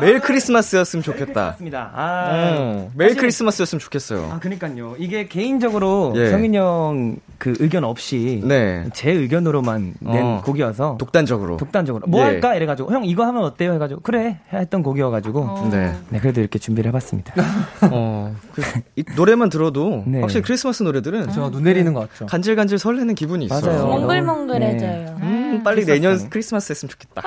[0.00, 1.42] 매일 크리스마스였으면 좋겠다.
[1.46, 1.90] 맞습니다.
[1.94, 4.30] 아, 어, 매일 사실- 크리스마스였으면 좋겠어요.
[4.32, 4.94] 아, 그니까요.
[4.98, 6.30] 이게 개인적으로 예.
[6.30, 8.86] 성인 형 그 의견 없이 네.
[8.94, 10.42] 제 의견으로만 낸 어.
[10.44, 11.56] 곡이어서 독단적으로.
[11.58, 12.24] 독단적으로 뭐 예.
[12.24, 15.92] 할까 이래가지고 형 이거 하면 어때요 해가지고 그래 했던 곡이어가지고 네.
[16.10, 17.34] 네 그래도 이렇게 준비를 해봤습니다.
[17.90, 18.62] 어, 그,
[18.96, 20.20] 이 노래만 들어도 네.
[20.20, 22.26] 확실히 크리스마스 노래들은 저 눈 내리는 것 같죠.
[22.26, 23.60] 간질간질 설레는 기분이 있어요.
[23.60, 23.86] 맞아요.
[23.88, 25.16] 몽글몽글해져요.
[25.20, 26.30] 음, 빨리 크리스마스 내년.
[26.30, 27.22] 크리스마스 했으면 좋겠다.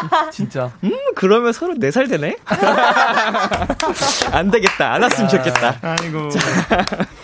[0.32, 0.70] 진짜.
[0.84, 2.36] 음, 그러면 서로 4살 되네?
[4.32, 4.92] 안 되겠다.
[4.94, 5.76] 안 왔으면 좋겠다.
[5.82, 6.28] 아이고.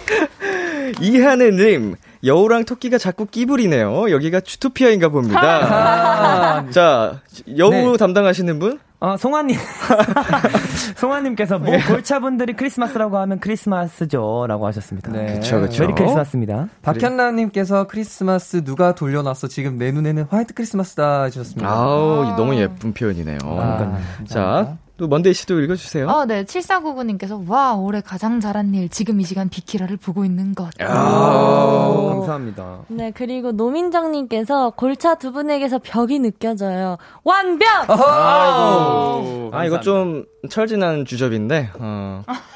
[1.00, 4.10] 이하늘님, 여우랑 토끼가 자꾸 끼부리네요.
[4.10, 5.40] 여기가 주토피아인가 봅니다.
[5.42, 7.20] 아, 자,
[7.56, 7.96] 여우 네.
[7.96, 8.78] 담당하시는 분?
[9.00, 9.56] 어, 송아님.
[10.96, 14.46] 송아님께서 뭐 골차분들이 크리스마스라고 하면 크리스마스죠.
[14.46, 15.10] 라고 하셨습니다.
[15.10, 15.34] 네.
[15.34, 15.82] 그쵸, 그쵸.
[15.82, 16.68] 메리 크리스마스입니다.
[16.82, 19.48] 박현라님께서 크리스마스 누가 돌려놨어?
[19.48, 21.68] 지금 내 눈에는 화이트 크리스마스다 해주셨습니다.
[21.68, 23.38] 아우, 너무 예쁜 표현이네요.
[23.42, 26.06] 아, 자, 또 먼데이 씨도 읽어주세요.
[26.06, 26.44] 어, 네.
[26.44, 30.70] 7499님께서, 와, 올해 가장 잘한 일, 지금 이 시간 비키라를 보고 있는 것.
[30.80, 32.82] 오, 감사합니다.
[32.86, 36.98] 네, 그리고 노민정님께서 골차 두 분에게서 벽이 느껴져요.
[37.24, 37.66] 완벽!
[37.90, 39.50] 아이고.
[39.52, 42.22] 아, 이거 좀 철지난 주접인데, 어.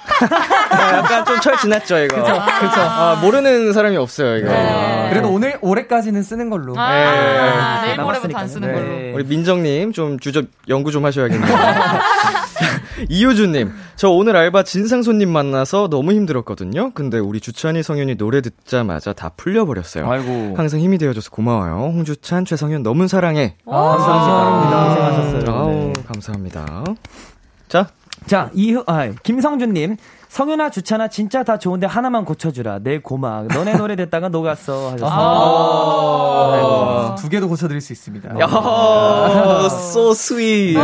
[0.71, 2.17] 아, 약간 좀 철 지났죠, 이거.
[2.17, 2.33] 그쵸,
[2.81, 4.49] 아, 모르는 사람이 없어요, 이거.
[4.49, 5.09] 네.
[5.11, 6.75] 그래도 오늘 올해까지는 쓰는 걸로.
[6.79, 7.87] 아, 네.
[7.89, 8.49] 내일 모레부터 안.
[8.49, 8.75] 쓰는 네.
[8.75, 9.15] 걸로.
[9.17, 11.57] 우리 민정님 좀 주접 연구 좀 하셔야겠네요.
[13.11, 16.93] 이효주님, 저 오늘 알바 진상 손님 만나서 너무 힘들었거든요.
[16.95, 20.11] 근데 우리 주찬이 성윤이 노래 듣자마자 다 풀려버렸어요.
[20.11, 20.55] 아이고.
[20.57, 21.75] 항상 힘이 되어줘서 고마워요.
[21.95, 23.57] 홍주찬, 최성윤 너무 사랑해.
[23.67, 24.89] 아, 감사합니다.
[24.89, 25.55] 고생하셨어요.
[25.57, 25.93] 아우, 네.
[26.09, 26.85] 감사합니다.
[27.69, 27.89] 자,
[28.27, 29.97] 자, 이후, 아, 김성준님.
[30.29, 32.81] 성윤아, 주찬아, 진짜 다 좋은데 하나만 고쳐주라.
[32.83, 33.47] 내 고막.
[33.47, 34.93] 너네 노래 듣다가 녹았어.
[34.93, 35.09] 하셨어요.
[35.11, 38.41] 아, 두 개도 고쳐드릴 수 있습니다.
[38.41, 38.47] 야,
[39.67, 40.77] so sweet.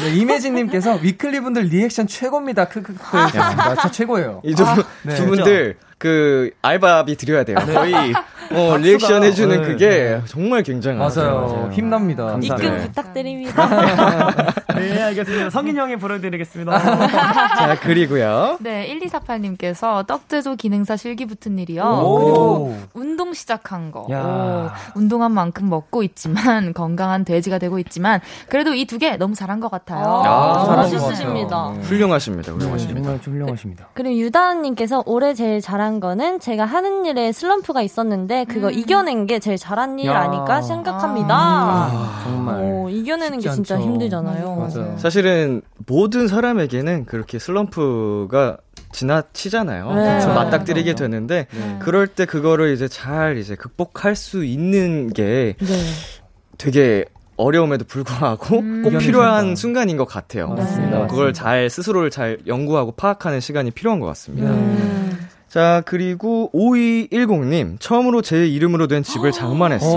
[0.00, 2.68] 네, 이매진님께서 위클리 분들 리액션 최고입니다.
[2.68, 3.18] 크크크.
[3.18, 3.74] 해주셨습니다.
[3.76, 4.40] 저 최고예요.
[4.44, 4.64] 이 두,
[5.02, 5.14] 네.
[5.14, 7.58] 두 분들, 그, 알바비 드려야 돼요.
[7.58, 8.14] 거의,
[8.52, 9.66] 어, 리액션 해주는 네.
[9.66, 11.20] 그게 정말 굉장하죠.
[11.20, 11.70] 맞아요.
[11.72, 12.24] 힘납니다.
[12.26, 12.54] 감사합니다.
[12.56, 12.86] 입금 네.
[12.86, 13.68] 부탁드립니다.
[14.76, 15.50] 네, 알겠습니다.
[15.50, 16.78] 성인 형이 불러드리겠습니다.
[17.56, 18.58] 자, 그리고요.
[18.60, 21.82] 네, 1248님께서 떡제조 기능사 실기 붙은 일이요.
[21.82, 22.18] 오.
[22.18, 24.06] 그리고 운동 시작한 거.
[24.94, 29.70] 운동한 만큼 먹고 있지만 건강한 돼지가 되고 있지만 그래도 이 두 개 너무 잘한 것
[29.70, 30.04] 같아요.
[30.04, 30.52] 아.
[30.64, 31.80] 것 같아요.
[31.82, 32.52] 훌륭하십니다, 훌륭하십니다.
[33.02, 33.88] 정말 좀 훌륭하십니다.
[33.94, 39.56] 그리고 유다은님께서 올해 제일 잘한 거는 제가 하는 일에 슬럼프가 있었는데 그거 이겨낸 게 제일
[39.56, 40.20] 잘한 일 야.
[40.20, 41.28] 아닐까 생각합니다.
[41.34, 42.60] 아, 정말.
[42.60, 43.86] 오, 이겨내는 게 진짜 않죠.
[43.86, 44.56] 힘들잖아요.
[44.56, 44.94] 맞아요.
[44.98, 48.58] 사실은 모든 사람에게는 그렇게 슬럼프가
[48.92, 49.88] 지나치잖아요.
[49.88, 49.94] 네.
[49.94, 50.44] 그래서 맞아요.
[50.44, 51.46] 맞닥뜨리게 되는데
[51.80, 55.66] 그럴 때 그거를 이제 잘 이제 극복할 수 있는 게 네.
[56.58, 57.04] 되게
[57.36, 58.98] 어려움에도 불구하고 꼭 이겨내니까.
[58.98, 60.48] 필요한 순간인 것 같아요.
[60.48, 61.00] 맞습니다.
[61.02, 64.50] 어, 그걸 잘 스스로를 잘 연구하고 파악하는 시간이 필요한 것 같습니다.
[64.50, 65.05] 음.
[65.48, 69.92] 자 그리고 5210님 처음으로 제 이름으로 된 집을 장만했어요.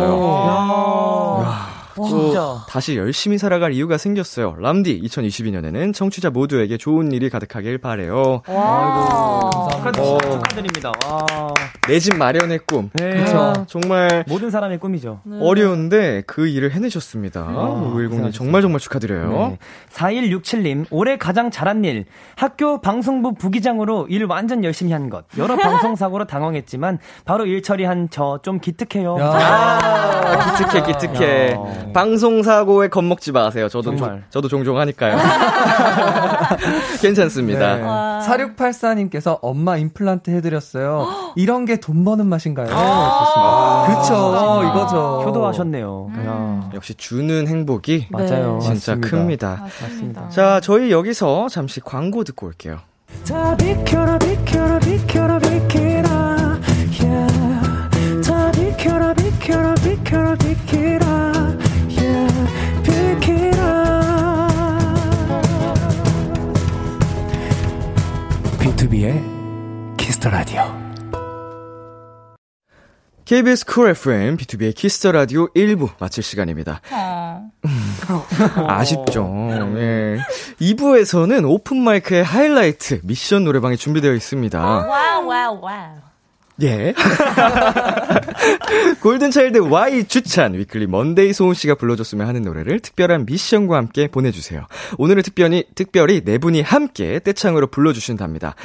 [2.07, 2.65] 진짜.
[2.69, 4.55] 다시 열심히 살아갈 이유가 생겼어요.
[4.59, 8.41] 람디 2022년에는 청취자 모두에게 좋은 일이 가득하길 바래요.
[8.47, 9.49] 와.
[9.71, 10.17] 축하드, 어.
[10.19, 10.91] 축하드립니다.
[11.05, 11.25] 와.
[11.87, 12.89] 내집 마련의 꿈.
[12.93, 13.23] 네.
[13.23, 13.53] 그쵸.
[13.67, 15.21] 정말 모든 사람의 꿈이죠.
[15.41, 17.41] 어려운데 그 일을 해내셨습니다.
[17.41, 18.31] 아, 5102님 고생하셨습니다.
[18.31, 19.29] 정말 정말 축하드려요.
[19.49, 19.57] 네.
[19.91, 22.05] 4167님, 올해 가장 잘한 일.
[22.35, 25.25] 학교 방송부 부기장으로 일 완전 열심히 한 것.
[25.37, 29.17] 여러 방송 사고로 당황했지만, 바로 일 처리한 저 좀 기특해요.
[29.19, 31.57] 야, 기특해, 기특해.
[31.89, 31.93] 야.
[31.93, 33.67] 방송 사고에 겁먹지 마세요.
[33.69, 34.23] 저도, 정말.
[34.29, 35.17] 조, 저도 종종 하니까요.
[37.01, 37.75] 괜찮습니다.
[37.75, 37.83] 네.
[38.27, 41.07] 4684님께서 엄마 임플란트 해드렸어요.
[41.35, 42.67] 이런 게 돈 버는 맛인가요?
[42.71, 43.85] 아.
[44.01, 45.23] 그쵸, 이거죠.
[45.25, 46.11] 효도하셨네요.
[46.13, 46.25] 음.
[46.27, 46.69] 야.
[46.75, 48.59] 역시 주는 행복이 맞아요.
[48.61, 49.07] 진짜 맞습니다.
[49.09, 49.65] 큽니다.
[49.81, 50.29] 맞습니다.
[50.29, 52.79] 자, 저희 여기서 잠시 광고 듣고 올게요.
[53.27, 56.59] 다 비켜라 비켜라 비켜라 비켜라
[57.01, 58.21] yeah.
[58.23, 60.35] 다 비켜라 비켜라 비켜라 비켜라
[68.89, 70.63] BTOB의 키스 더 라디오.
[73.25, 76.81] KBS 쿨 FM, BTOB의 키스 더 라디오 1부 마칠 시간입니다.
[76.91, 77.51] 어.
[78.67, 79.49] 아쉽죠.
[79.77, 80.17] 예.
[80.59, 84.59] 2부에서는 오픈 마이크의 하이라이트 미션 노래방이 준비되어 있습니다.
[84.59, 86.08] 와우, 와우, 와우.
[86.61, 86.93] 예.
[89.01, 94.65] 골든차일드 Y 주찬 위클리 먼데이 소은 씨가 불러줬으면 하는 노래를 특별한 미션과 함께 보내주세요.
[94.97, 98.55] 오늘은 특별히 특별히 네 분이 함께 떼창으로 불러주신답니다.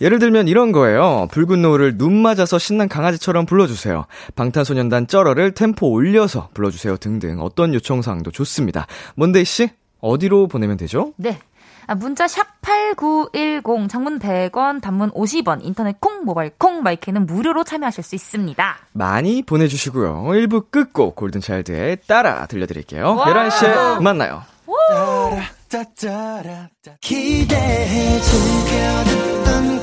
[0.00, 1.28] 예를 들면 이런 거예요.
[1.32, 4.06] 붉은 노을을 눈 맞아서 신난 강아지처럼 불러주세요.
[4.36, 8.86] 방탄소년단 쩔어를 템포 올려서 불러주세요 등등 어떤 요청사항도 좋습니다.
[9.14, 9.68] 먼데이 씨
[10.00, 11.12] 어디로 보내면 되죠?
[11.16, 11.38] 네.
[11.86, 18.02] 아, 문자 샵 8910 장문 100원 단문 50원 인터넷 콩 모바일 콩 마이크는 무료로 참여하실
[18.04, 18.76] 수 있습니다.
[18.92, 20.24] 많이 보내주시고요.
[20.24, 23.16] 1부 끝곡 골든차일드의 따라 들려드릴게요.
[23.16, 24.42] 11시에 만나요.
[27.00, 29.80] 기대해 즐겨듣던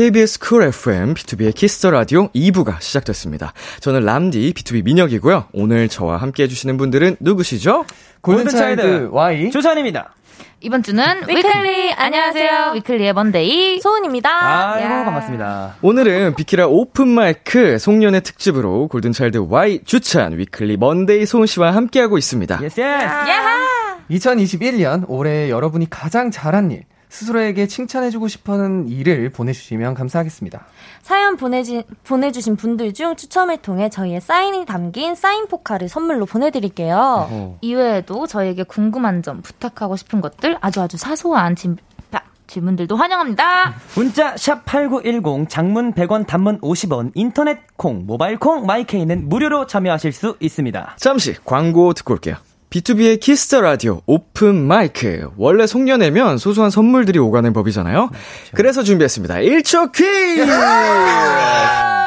[0.00, 3.52] KBS 쿨 FM, BTOB의 키스 더 라디오 2부가 시작됐습니다.
[3.80, 5.48] 저는 람디, BTOB 민혁이고요.
[5.52, 7.84] 오늘 저와 함께 해주시는 분들은 누구시죠?
[8.22, 9.50] 골든차일드 Y.
[9.50, 10.14] 주찬입니다.
[10.62, 12.72] 이번 주는 위클리 안녕하세요.
[12.76, 14.72] 위클리의 먼데이 소은입니다.
[14.72, 15.04] 아이고, 야.
[15.04, 15.76] 반갑습니다.
[15.82, 22.60] 오늘은 비키라 오픈마이크 송년회 특집으로 골든차일드 Y 주찬 위클리 먼데이 소은 씨와 함께하고 있습니다.
[22.62, 24.10] Yes, yes.
[24.10, 30.64] 2021년 올해 여러분이 가장 잘한 일, 스스로에게 칭찬해주고 싶어하는 일을 보내주시면 감사하겠습니다.
[31.02, 37.56] 사연 보내지, 보내주신 분들 중 추첨을 통해 저희의 사인이 담긴 사인 포카를 선물로 보내드릴게요.
[37.60, 41.76] 이외에도 저에게 궁금한 점, 부탁하고 싶은 것들 아주 아주 사소한 질,
[42.12, 43.74] 아, 질문들도 환영합니다.
[43.96, 50.94] 문자 샵8910 장문 100원 단문 50원 인터넷 콩 모바일 콩 마이케이는 무료로 참여하실 수 있습니다.
[50.96, 52.36] 잠시 광고 듣고 올게요.
[52.70, 55.28] BTOB의 키스 더 라디오 오픈 마이크.
[55.36, 58.10] 원래 송년회면 소소한 선물들이 오가는 법이잖아요.
[58.54, 59.34] 그래서 준비했습니다.
[59.36, 60.46] 1초 퀴즈!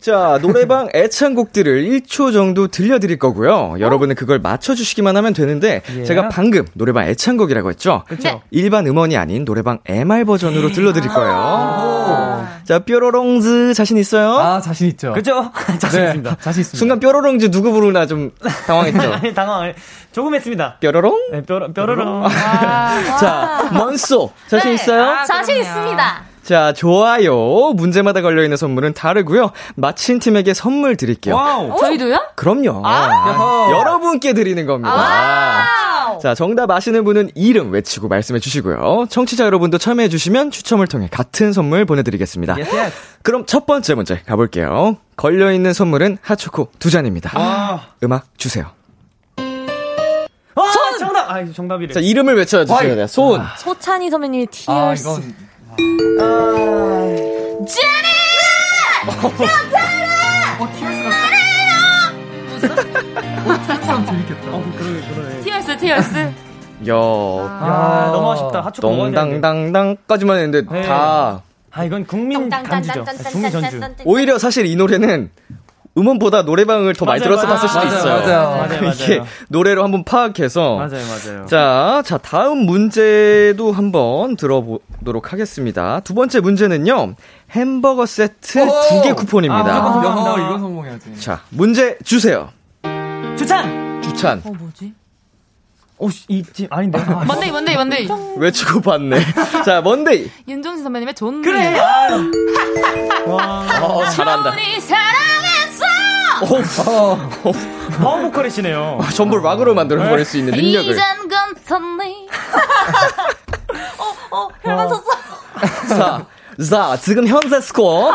[0.00, 3.76] 자, 노래방 애창곡들을 1초 정도 들려드릴 거고요.
[3.80, 6.04] 여러분은 그걸 맞춰주시기만 하면 되는데, 예.
[6.04, 8.04] 제가 방금 노래방 애창곡이라고 했죠?
[8.06, 8.40] 그쵸?
[8.50, 12.46] 일반 음원이 아닌 노래방 MR 버전으로 들려드릴 거예요.
[12.64, 14.36] 자, 뾰로롱즈 자신 있어요?
[14.38, 15.12] 아, 자신 있죠?
[15.12, 15.50] 그죠?
[15.78, 16.36] 자신 네, 있습니다.
[16.40, 16.78] 자신 있습니다.
[16.78, 18.30] 순간 뾰로롱즈 누구 부르나 좀
[18.66, 19.12] 당황했죠?
[19.14, 19.74] 아니, 당황을
[20.12, 20.76] 조금 했습니다.
[20.80, 21.30] 뾰로롱?
[21.32, 22.28] 네, 뾰로, 뾰로롱.
[23.20, 24.74] 자, 먼소 자신 네.
[24.74, 25.02] 있어요?
[25.02, 25.56] 아, 자신.
[25.56, 26.27] 있습니다.
[26.48, 27.74] 자, 좋아요.
[27.74, 29.50] 문제마다 걸려있는 선물은 다르고요.
[29.74, 31.34] 맞힌 팀에게 선물 드릴게요.
[31.34, 31.78] 와우.
[31.78, 32.28] 저희도요?
[32.36, 32.80] 그럼요.
[32.86, 35.66] 아, 여러분께 드리는 겁니다.
[36.22, 39.08] 자, 정답 아시는 분은 이름 외치고 말씀해 주시고요.
[39.10, 42.58] 청취자 여러분도 참여해 주시면 추첨을 통해 같은 선물 보내드리겠습니다.
[42.58, 42.96] Yes, yes.
[43.22, 44.96] 그럼 첫 번째 문제 가볼게요.
[45.16, 47.38] 걸려있는 선물은 핫초코 두 잔입니다.
[47.38, 47.88] 와.
[48.02, 48.70] 음악 주세요.
[49.36, 51.30] 아, 정답!
[51.30, 51.92] 아, 정답이래.
[51.92, 53.06] 자, 이름을 외쳐주셔야 돼요.
[53.06, 53.42] 소은.
[53.58, 55.02] 소찬이 선배님의 아, Tears.
[55.02, 55.47] 이건.
[65.42, 66.16] 티얼스, 티얼스.
[66.88, 68.62] 야, 아, 너무 아쉽다.
[68.80, 68.80] 되는데.
[68.80, 70.82] 동당당당까지만 했는데 네.
[70.82, 73.04] 다 아, 이건 국민 간주죠.
[73.32, 73.80] 국민 전주.
[74.04, 75.30] 오히려 사실 이 노래는
[75.98, 77.54] 음원보다 노래방을 더 많이 맞아요, 들어서 맞아요.
[77.60, 78.20] 봤을 수도 맞아요, 있어요.
[78.20, 78.68] 맞아요.
[78.82, 79.22] 맞아요, 이게.
[79.48, 81.46] 노래로 한번 파악해서 맞아요, 맞아요.
[81.46, 86.00] 자, 자 다음 문제도 한번 들어보도록 하겠습니다.
[86.00, 87.14] 두 번째 문제는요.
[87.50, 88.80] 햄버거 세트 오!
[88.90, 89.64] 두개 쿠폰입니다.
[89.64, 90.44] 아, 야.
[90.46, 91.20] 이건 성공해야지.
[91.20, 92.50] 자, 문제 주세요.
[93.36, 94.00] 추천!
[94.02, 94.42] 주찬.
[94.44, 94.92] 어, 뭐지?
[96.00, 97.00] 오, 이, 지, 아닌데.
[97.00, 98.08] 아, 먼데이, 먼데이, 먼데이.
[98.36, 99.18] 외치고 봤네.
[99.66, 100.30] 자, 먼데이.
[100.46, 101.42] 윤종신 선배님의 좋니.
[101.42, 101.76] 그래!
[103.26, 104.52] 와, 어, 잘한다.
[104.52, 105.24] 우리 사랑했어!
[105.24, 105.27] 오,
[108.00, 108.98] 파워 보컬이시네요.
[109.14, 110.90] 전부 락으로 만들어 버릴 수 있는 능력을.
[110.92, 112.28] 이젠 괜찮니?
[114.30, 115.02] 어, 어, 혈관 섰어.
[115.96, 116.26] 자,
[116.70, 118.12] 자, 지금 현재 스코어,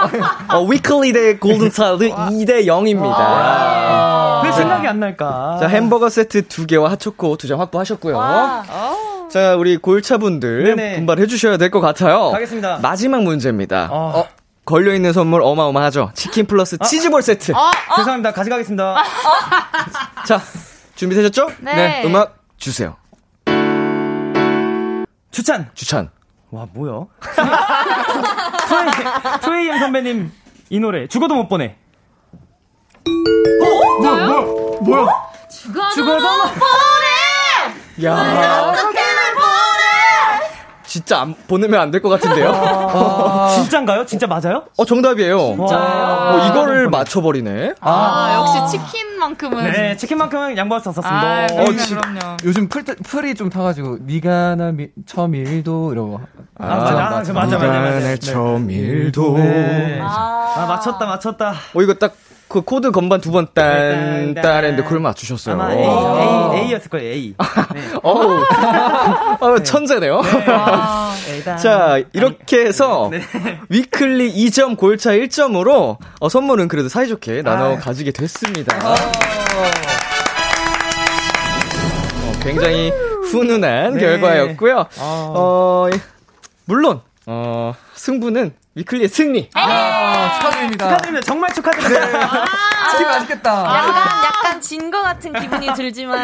[0.53, 4.43] 어, 위클리 대 골든 차일드 2대 0입니다.
[4.43, 5.57] 왜 생각이 안 날까?
[5.61, 8.63] 자, 햄버거 세트 두 개와 핫초코 두장 확보하셨고요.
[9.31, 10.75] 자, 우리 골차분들.
[10.95, 12.29] 분발해 주셔야 될 것 같아요.
[12.31, 12.79] 가겠습니다.
[12.81, 13.87] 마지막 문제입니다.
[13.91, 14.11] 어.
[14.19, 14.25] 어,
[14.65, 16.11] 걸려있는 선물 어마어마하죠.
[16.15, 17.53] 치킨 플러스 치즈볼 세트.
[17.97, 18.31] 죄송합니다.
[18.31, 19.03] 가져가겠습니다.
[20.25, 20.41] 자,
[20.95, 21.49] 준비되셨죠?
[21.59, 22.03] 네.
[22.05, 22.95] 음악 주세요.
[25.31, 25.69] 추천!
[25.73, 26.09] 주찬.
[26.51, 27.05] 와, 뭐야?
[29.41, 30.31] 투에이, 형 선배님,
[30.69, 31.75] 이 노래, 죽어도 못 보내.
[35.95, 38.05] 죽어도 못 보내!
[38.05, 38.71] 야
[40.93, 42.51] 진짜 안, 보내면 안 될 것 같은데요?
[43.55, 44.05] 진짠가요?
[44.05, 44.65] 진짜 맞아요?
[44.77, 45.37] 어, 정답이에요.
[45.57, 45.79] 진짜요?
[45.79, 47.73] 어, 이거를 맞춰버리네.
[47.81, 49.71] 아, 역시 치킨만큼은.
[49.71, 51.47] 네, 치킨만큼은 양보할 수 아, 없었습니다.
[51.47, 52.37] 그럼요, 어, 지- 그럼요.
[52.45, 56.21] 요즘 풀, 풀이 좀 타가지고 니가 나 미, 처음 일도 이러고
[56.59, 57.89] 아, 맞아, 맞아, 맞아, 맞아, 맞아.
[57.89, 57.99] 네.
[58.03, 59.37] 날 처음 일도.
[59.37, 59.99] 네.
[60.03, 61.53] 아, 맞췄다, 맞췄다.
[61.73, 62.13] 어, 이거 딱,
[62.47, 65.55] 그 코드 건반 두 번 딴, 딴 했는데 그걸 맞추셨어요.
[65.55, 67.33] 아마 A, A, A였을 거예요, A.
[67.73, 67.81] 네.
[68.03, 68.43] 어우.
[69.41, 70.21] 어, 천재네요.
[70.21, 71.55] A다.
[71.57, 73.21] 자, 이렇게 해서 네.
[73.69, 78.77] 위클리 2점, 골차 1점으로 어, 선물은 그래도 사이좋게 나눠 가지게 됐습니다.
[78.87, 78.95] 어,
[82.43, 82.91] 굉장히
[83.31, 83.99] 훈훈한 네.
[83.99, 84.85] 결과였고요.
[84.99, 85.87] 어,
[86.65, 89.49] 물론 어, 승부는 위클리의 승리.
[89.53, 90.85] 아, 축하드립니다.
[90.89, 91.25] 축하드립니다.
[91.25, 92.45] 정말 축하드립니다.
[92.91, 93.51] 치킨 맛있겠다.
[93.65, 96.19] 약간, 약간 진 거 같은 기분이 들지만.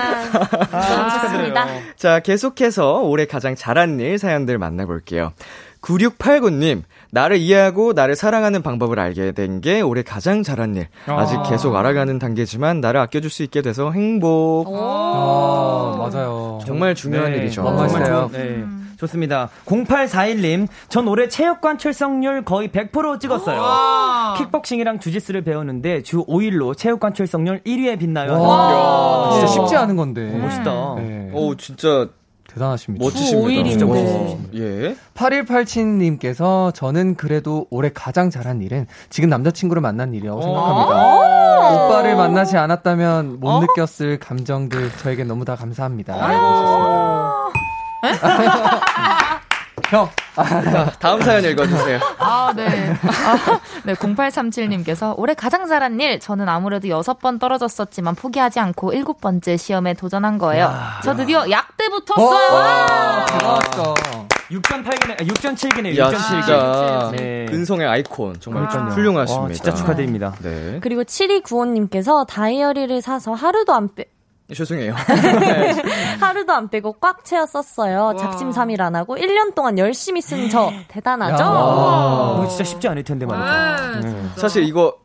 [0.72, 1.68] 아, 축하드립니다.
[1.96, 5.34] 자, 계속해서 올해 가장 잘한 일 사연들 만나볼게요.
[5.82, 6.82] 9689님,
[7.12, 10.88] 나를 이해하고 나를 사랑하는 방법을 알게 된 게 올해 가장 잘한 일.
[11.08, 14.68] 아직 계속 알아가는 단계지만 나를 아껴줄 수 있게 돼서 행복.
[14.76, 16.60] 아, 맞아요.
[16.66, 17.62] 정말 중요한 네, 일이죠.
[17.64, 18.66] 좋- 네,
[19.00, 19.50] 좋습니다.
[19.66, 24.36] 0841님, 전 올해 체육관 출석률 거의 100% 찍었어요.
[24.38, 28.42] 킥복싱이랑 주짓수를 배우는데 주 5일로 체육관 출석률 1위에 빛나요.
[28.42, 29.48] 와, 진짜 와.
[29.48, 30.38] 쉽지 않은 건데.
[30.38, 30.96] 멋있다.
[30.98, 31.32] 네.
[31.34, 32.10] 오, 진짜
[32.50, 33.06] 대단하십니다.
[33.06, 33.48] 멋지십니다.
[33.48, 33.86] 오일인데.
[33.86, 34.96] 오, 예.
[35.14, 41.40] 8187님께서 저는 그래도 올해 가장 잘한 일은 지금 남자친구를 만난 일이라고 생각합니다.
[41.70, 46.16] 오빠를 만나지 않았다면 못 느꼈을 감정들 저에게 너무 다 감사합니다.
[48.02, 48.82] 하셨습니다.
[49.90, 50.08] 형,
[51.00, 52.00] 다음 사연 읽어주세요.
[52.20, 52.94] 아, 네.
[53.02, 59.20] 아, 네, 0837님께서 올해 가장 잘한 일, 저는 아무래도 여섯 번 떨어졌었지만 포기하지 않고 일곱
[59.20, 60.72] 번째 시험에 도전한 거예요.
[61.04, 63.26] 저 드디어 약대 붙었어요!
[63.26, 63.94] 대단하시다.
[64.52, 66.18] 6.8기네, 6.7기네, 야, 6.7기.
[66.28, 67.12] 진짜.
[67.16, 67.46] 네.
[67.50, 68.36] 은성의 아이콘.
[68.40, 68.96] 정말 그러니까요.
[68.96, 69.44] 훌륭하십니다.
[69.44, 70.34] 와, 진짜 축하드립니다.
[70.42, 70.80] 네.
[70.82, 74.06] 그리고 7295님께서 다이어리를 사서 하루도 안 빼,
[74.54, 74.96] 죄송해요.
[76.20, 78.16] 하루도 안 빼고 꽉 채워 썼어요.
[78.18, 80.72] 작심삼일 안 하고 1년 동안 열심히 쓴 저.
[80.88, 81.36] 대단하죠?
[81.44, 84.08] 이거 진짜 쉽지 않을 텐데 말이죠.
[84.08, 84.24] 네.
[84.36, 84.96] 사실 이거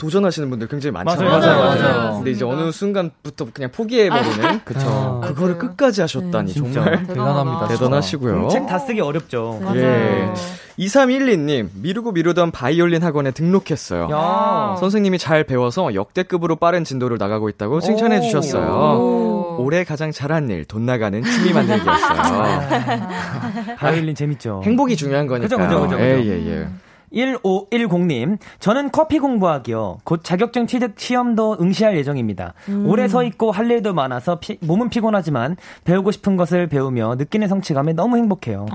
[0.00, 1.28] 도전하시는 분들 굉장히 많잖아요.
[1.30, 2.14] 맞아요, 맞아요, 맞아요.
[2.16, 4.60] 근데 이제 어느 순간부터 그냥 포기해버리는.
[4.64, 5.20] 그쵸.
[5.24, 6.82] 그거를 끝까지 하셨다니 진짜.
[6.82, 7.68] 정말 대단합니다.
[7.68, 8.48] 대단하시고요.
[8.48, 9.60] 책 다 쓰기 어렵죠.
[9.76, 10.30] 예.
[10.78, 14.08] 2312님, 미루고 미루던 바이올린 학원에 등록했어요.
[14.10, 14.76] 야.
[14.80, 19.56] 선생님이 잘 배워서 역대급으로 빠른 진도를 나가고 있다고 칭찬해 주셨어요.
[19.58, 22.60] 올해 가장 잘한 일, 돈 나가는 취미 만들기였어요.
[23.76, 24.62] 바이올린 재밌죠.
[24.64, 25.48] 행복이 중요한 거니까.
[25.48, 26.02] 그죠, 그죠, 그죠, 그죠.
[26.02, 26.68] 예, 예, 예.
[27.12, 29.98] 1510님, 저는 커피 공부하기요.
[30.04, 32.54] 곧 자격증 취득 시험도 응시할 예정입니다.
[32.86, 37.92] 오래 서 있고 할 일도 많아서 피- 몸은 피곤하지만 배우고 싶은 것을 배우며 느끼는 성취감에
[37.94, 38.66] 너무 행복해요.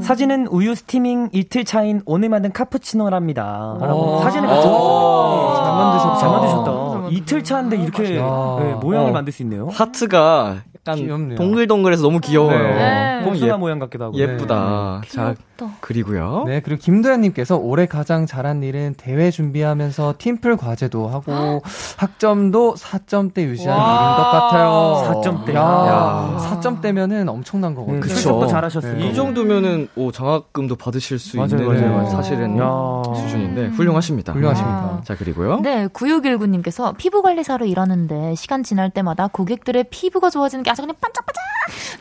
[0.00, 3.78] 사진은 우유 스티밍 이틀 차인 오늘 만든 카푸치노랍니다.
[3.80, 4.20] 라고 오.
[4.22, 4.50] 사진을 오.
[4.50, 5.54] 가져.
[5.64, 6.18] 잘 만드셨다.
[6.18, 7.08] 잘 만드셨다.
[7.10, 8.56] 이틀 차인데 이렇게 야.
[8.60, 9.12] 네, 모양을 어.
[9.12, 9.68] 만들 수 있네요.
[9.70, 10.56] 하트가
[10.86, 11.38] 약간 귀엽네요.
[11.38, 12.58] 동글동글해서 너무 귀여워요.
[12.58, 13.14] 네.
[13.20, 14.18] 너무 복숭아 예, 모양 같기도 하고.
[14.18, 15.00] 예쁘다.
[15.08, 15.34] 자,
[15.80, 16.44] 그리고요.
[16.46, 21.62] 네, 그리고 김도현님께서 올해 가장 잘한 일은 대회 준비하면서 팀플 과제도 하고
[21.96, 25.22] 학점도 4점대 유지한 일인 것 같아요.
[25.22, 25.54] 4점대.
[25.54, 26.36] 야, 야.
[26.60, 28.02] 4점대면은 엄청난 거거든요.
[28.02, 28.98] 출석도 잘하셨어요.
[28.98, 29.08] 네.
[29.08, 32.10] 이 정도면은 오, 장학금도 받으실 수 맞아요, 있는 맞아요, 맞아요.
[32.10, 33.02] 사실은 야.
[33.22, 34.32] 수준인데 훌륭하십니다.
[34.34, 35.00] 훌륭하십니다.
[35.04, 35.60] 자, 그리고요.
[35.60, 41.44] 네, 9619님께서 피부 관리사로 일하는데 시간 지날 때마다 고객들의 피부가 좋아지는 게 아주 그냥 반짝반짝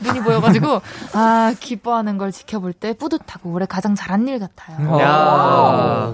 [0.01, 0.82] 눈이 보여가지고
[1.13, 4.99] 아 기뻐하는 걸 지켜볼 때 뿌듯하고 올해 가장 잘한 일 같아요.
[4.99, 6.13] 야.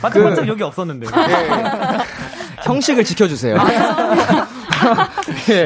[0.00, 1.06] 반짝반짝 여기 없었는데.
[2.64, 3.58] 형식을 지켜주세요.
[5.50, 5.64] 예.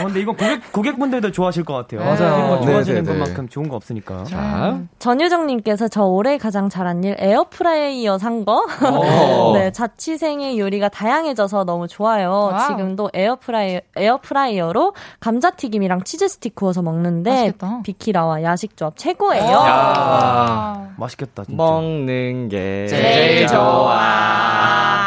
[0.00, 2.00] 어, 근데 이건 고객, 고객분들도 좋아하실 것 같아요.
[2.04, 2.46] 맞아요.
[2.46, 3.18] 뭐 좋아지는 네네네.
[3.20, 4.24] 것만큼 좋은 거 없으니까.
[4.24, 8.64] 자, 전유정님께서 저 올해 가장 잘한 일 에어프라이어 산 거.
[8.82, 9.52] 어.
[9.54, 12.50] 네, 자취생의 요리가 다양해져서 너무 좋아요.
[12.52, 12.68] Wow.
[12.68, 17.80] 지금도 에어프라이어, 에어프라이어로 감자튀김이랑 치즈 스틱 구워서 먹는데 맛있겠다.
[17.84, 19.44] 비키라와 야식 조합 최고예요.
[19.44, 20.88] 야.
[20.96, 21.56] 맛있겠다, 진짜.
[21.62, 25.01] 먹는 게 제일 좋아.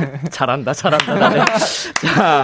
[0.30, 1.44] 잘한다, 잘한다, 나는.
[2.14, 2.42] 자,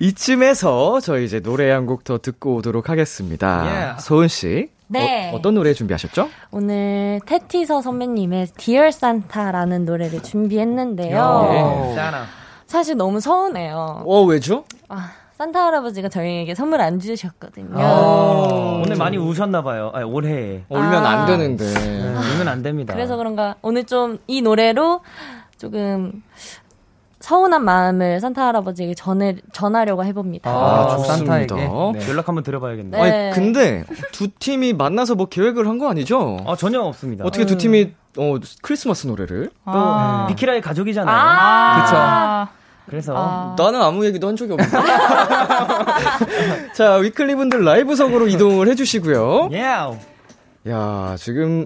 [0.00, 3.62] 이쯤에서 저희 이제 노래 한 곡 더 듣고 오도록 하겠습니다.
[3.64, 4.02] Yeah.
[4.02, 4.68] 소은 씨.
[4.86, 5.32] 네.
[5.32, 6.28] 어, 떤 노래 준비하셨죠?
[6.50, 11.48] 오늘 테티서 선배님의 Dear Santa라는 노래를 준비했는데요.
[11.90, 11.94] 예.
[11.94, 12.24] 짜나.
[12.66, 14.02] 사실 너무 서운해요.
[14.06, 14.64] 어, 왜죠?
[14.88, 17.74] 아, 산타 할아버지가 저희에게 선물 안 주셨거든요.
[17.76, 18.82] 어.
[18.84, 19.90] 오늘 많이 우셨나봐요.
[19.94, 20.64] 아니, 올해.
[20.68, 21.10] 울면 아.
[21.10, 21.64] 안 되는데.
[21.72, 22.92] 네, 울면 안 됩니다.
[22.94, 25.00] 그래서 그런가 오늘 좀 이 노래로
[25.56, 26.22] 조금
[27.24, 30.50] 서운한 마음을 산타 할아버지에게 전해 전하려고 해봅니다.
[30.50, 31.16] 아, 아, 좋습니다.
[31.16, 31.54] 산타에게.
[31.54, 32.08] 네.
[32.10, 33.02] 연락 한번 드려봐야겠네.
[33.02, 33.26] 네.
[33.30, 36.36] 아니, 근데 두 팀이 만나서 뭐 계획을 한 거 아니죠?
[36.46, 37.24] 아, 전혀 없습니다.
[37.24, 39.50] 어떻게 두 팀이 어, 크리스마스 노래를?
[39.64, 40.26] 아.
[40.28, 41.16] 비키라의 가족이잖아요.
[41.18, 42.48] 아.
[42.86, 43.14] 그래서.
[43.16, 43.56] 아.
[43.58, 44.76] 나는 아무 얘기도 한 적이 없는데.
[46.76, 49.48] 자, 위클리 분들 라이브석으로 이동을 해주시고요.
[49.52, 49.62] 예.
[50.70, 51.64] 야, 지금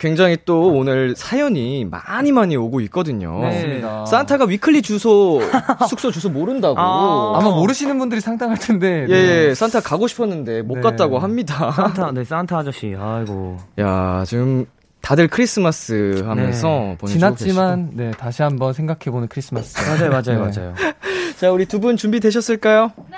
[0.00, 3.38] 굉장히 또 오늘 사연이 많이 많이 오고 있거든요.
[3.42, 3.46] 네.
[3.54, 4.06] 맞습니다.
[4.06, 5.40] 산타가 위클리 주소,
[5.88, 6.74] 숙소 주소 모른다고.
[6.80, 7.38] 아.
[7.38, 9.06] 아마 모르시는 분들이 상당할 텐데.
[9.08, 9.48] 예, 네.
[9.50, 10.80] 예, 산타 가고 싶었는데 못 네.
[10.80, 11.70] 갔다고 합니다.
[11.70, 12.96] 산타, 네, 산타 아저씨.
[12.98, 13.58] 아이고.
[13.78, 14.64] 야, 지금
[15.02, 16.96] 다들 크리스마스 하면서 네.
[16.98, 19.76] 보내주고 지났지만 네 다시 한번 생각해보는 크리스마스.
[19.86, 20.60] 맞아요, 맞아요, 네.
[20.60, 20.74] 맞아요.
[21.38, 22.92] 자, 우리 두 분 준비되셨을까요?
[23.10, 23.16] 네.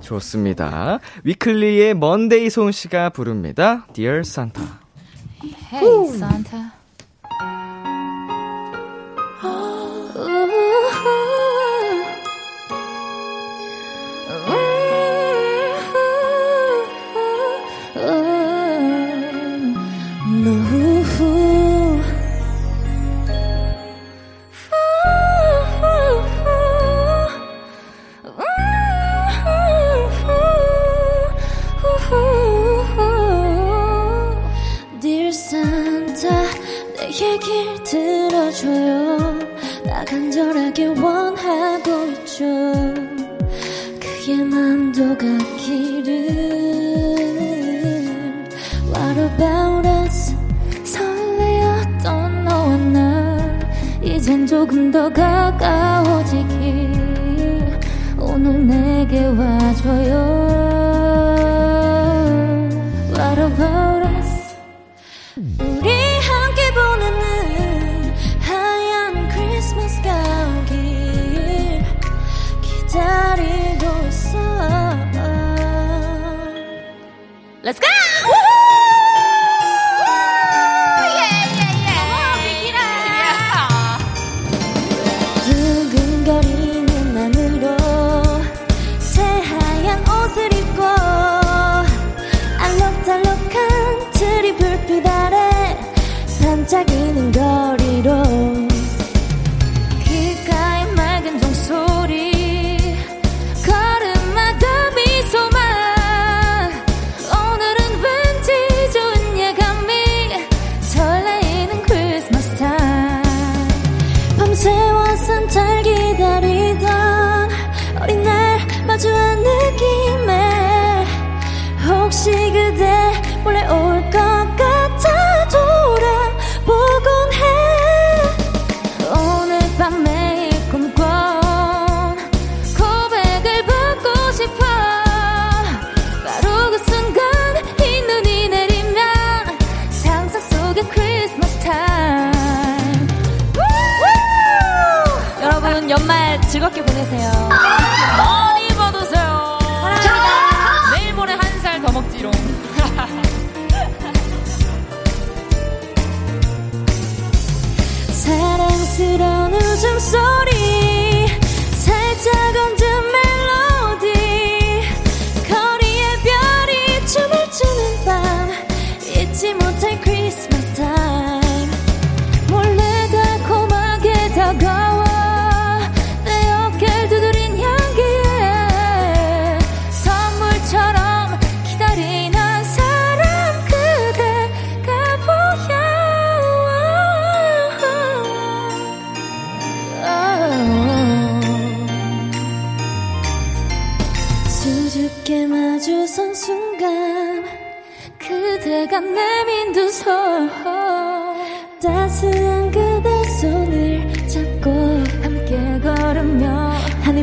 [0.00, 0.98] 좋습니다.
[1.24, 3.86] 위클리의 먼데이 소은 씨가 부릅니다.
[3.92, 4.64] Dear Santa.
[5.42, 6.72] Hey, Santa.
[37.20, 39.18] 얘길 들어줘요.
[39.84, 42.44] 나 간절하게 원하고 있죠.
[44.00, 46.30] 그의 맘도 같기를.
[48.86, 50.34] What about us?
[50.84, 53.58] 설레었던 너와 나.
[54.02, 56.90] 이젠 조금 더 가까워지길.
[58.18, 60.50] 오늘 내게 와줘요.
[63.12, 63.89] What about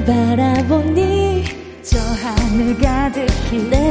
[0.08, 1.44] 바라보니
[1.84, 3.87] 저 하늘 가득히 내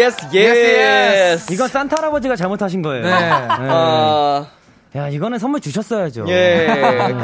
[0.00, 1.52] Yes yes yes.
[1.52, 3.04] 이건 산타 할아버지가 잘못하신 거예요.
[3.04, 3.12] 네.
[3.12, 4.46] 아,
[4.96, 6.24] 야, 이거는 선물 주셨어야죠.
[6.28, 6.66] 예.
[6.66, 7.14] 네.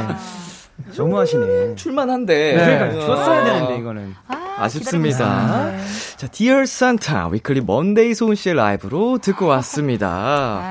[0.97, 1.75] 너무하시네.
[1.75, 2.53] 줄만한데.
[2.55, 4.15] 그러니까 어, 줬어야 되는데 이거는.
[4.59, 5.71] 아쉽습니다.
[6.17, 10.63] 자, Dear Santa 위클리 먼데이 소은 씨의 라이브로 듣고 왔습니다.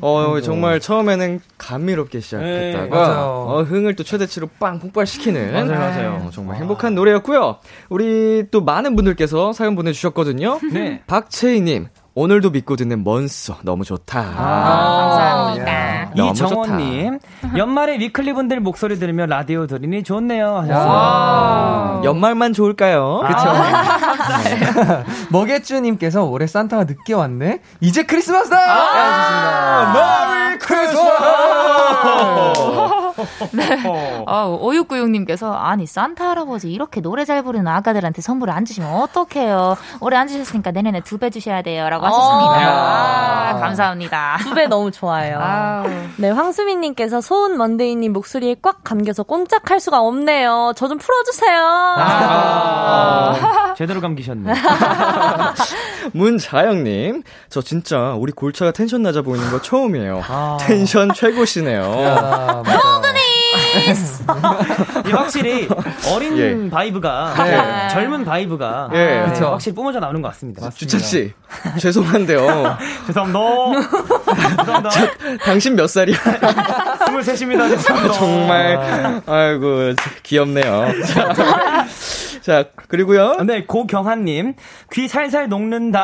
[0.00, 3.26] 어, 정말 처음에는 감미롭게 네, 시작했다가 맞아요.
[3.48, 6.22] 어, 흥을 또 최대치로 빵 폭발시키는 맞아요, 맞아요.
[6.26, 7.56] 어, 정말 행복한 노래였고요.
[7.88, 10.58] 우리 또 많은 분들께서 사연 보내주셨거든요.
[10.72, 11.02] 네.
[11.06, 14.22] 박채희님 오늘도 믿고 듣는 먼소 너무 좋다.
[14.22, 16.12] 감사합니다.
[16.16, 17.18] 너무 이정원님,
[17.58, 20.66] 연말에 위클리 분들 목소리 들으며 라디오 들으니 좋네요.
[20.70, 23.22] 아, 연말만 좋을까요?
[23.26, 23.44] 그쵸.
[25.30, 27.60] 먹예쭈님께서 올해 산타가 늦게 왔네?
[27.82, 28.56] 이제 크리스마스다!
[28.66, 30.58] 아, Merry
[34.26, 39.76] 어, 5696님께서, 아니, 산타 할아버지 이렇게 노래 잘 부르는 아가들한테 선물을 안 주시면 어떡해요.
[40.00, 41.88] 올해 안 주셨으니까 내년에 두 배 주셔야 돼요.
[41.88, 43.50] 라고 하셨습니다.
[43.50, 44.38] 아, 감사합니다.
[44.42, 45.38] 두 배 너무 좋아요.
[45.40, 45.88] 아우.
[46.16, 50.72] 네, 황수민님께서 소은 먼데이님 목소리에 꽉 감겨서 꼼짝할 수가 없네요.
[50.76, 51.62] 저 좀 풀어주세요.
[51.98, 54.52] 아, 제대로 감기셨네.
[56.12, 60.22] 문자영님, 저 진짜 우리 골차가 텐션 낮아 보이는 거 처음이에요.
[60.28, 60.56] 아.
[60.60, 61.82] 텐션 최고시네요.
[61.82, 64.58] 아, 맞아요.
[65.06, 65.68] 이 확실히
[66.12, 66.70] 어린 예.
[66.70, 67.88] vibe가 네.
[67.90, 68.96] 젊은 vibe가 예.
[68.96, 69.46] 네, 그쵸.
[69.46, 70.70] 확실히 뿜어져 나오는 것 같습니다.
[70.70, 71.32] 주찬 씨,
[71.78, 72.76] 죄송한데요.
[73.06, 73.40] 죄송합니다.
[74.58, 74.90] 죄송합니다.
[75.44, 76.16] 당신 몇 살이야?
[77.06, 77.68] 23입니다.
[77.70, 78.14] 죄송합니다.
[78.14, 80.86] 정말, 아이고, 귀엽네요.
[82.46, 83.38] 자, 자, 그리고요.
[83.44, 84.54] 네, 고경한님,
[84.92, 86.00] 귀 살살 녹는다!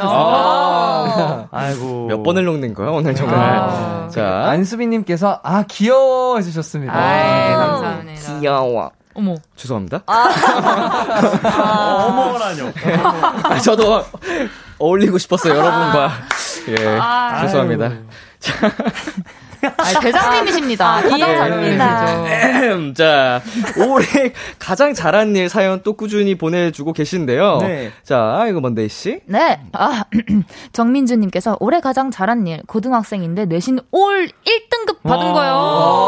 [0.00, 1.48] 아.
[1.50, 2.06] 아이고.
[2.06, 3.40] 몇 번을 녹는 거야, 오늘 정말.
[3.40, 4.08] 아.
[4.08, 6.36] 자, 안수빈님께서, 아, 귀여워!
[6.36, 6.94] 해주셨습니다.
[6.94, 8.38] 아이, 감사합니다.
[8.38, 8.92] 귀여워.
[9.14, 9.34] 어머.
[9.56, 10.04] 죄송합니다.
[12.06, 12.70] 어머라뇨.
[13.42, 14.04] 아, 저도
[14.78, 16.12] 어울리고 싶었어요, 여러분과.
[16.68, 17.90] 예, 아, 죄송합니다.
[19.62, 20.96] 아, 대장님이십니다.
[20.96, 22.22] 아, 이해합니다.
[22.74, 23.40] 음, 자,
[23.88, 27.58] 올해 가장 잘한 일 사연 또 꾸준히 보내주고 계신데요.
[27.62, 27.92] 네.
[28.02, 29.20] 자, 이거 먼데이 씨.
[29.26, 29.60] 네.
[29.72, 30.04] 아,
[30.72, 35.32] 정민주님께서 올해 가장 잘한 일, 고등학생인데 내신 올 1등급 받은 와.
[35.32, 35.52] 거예요.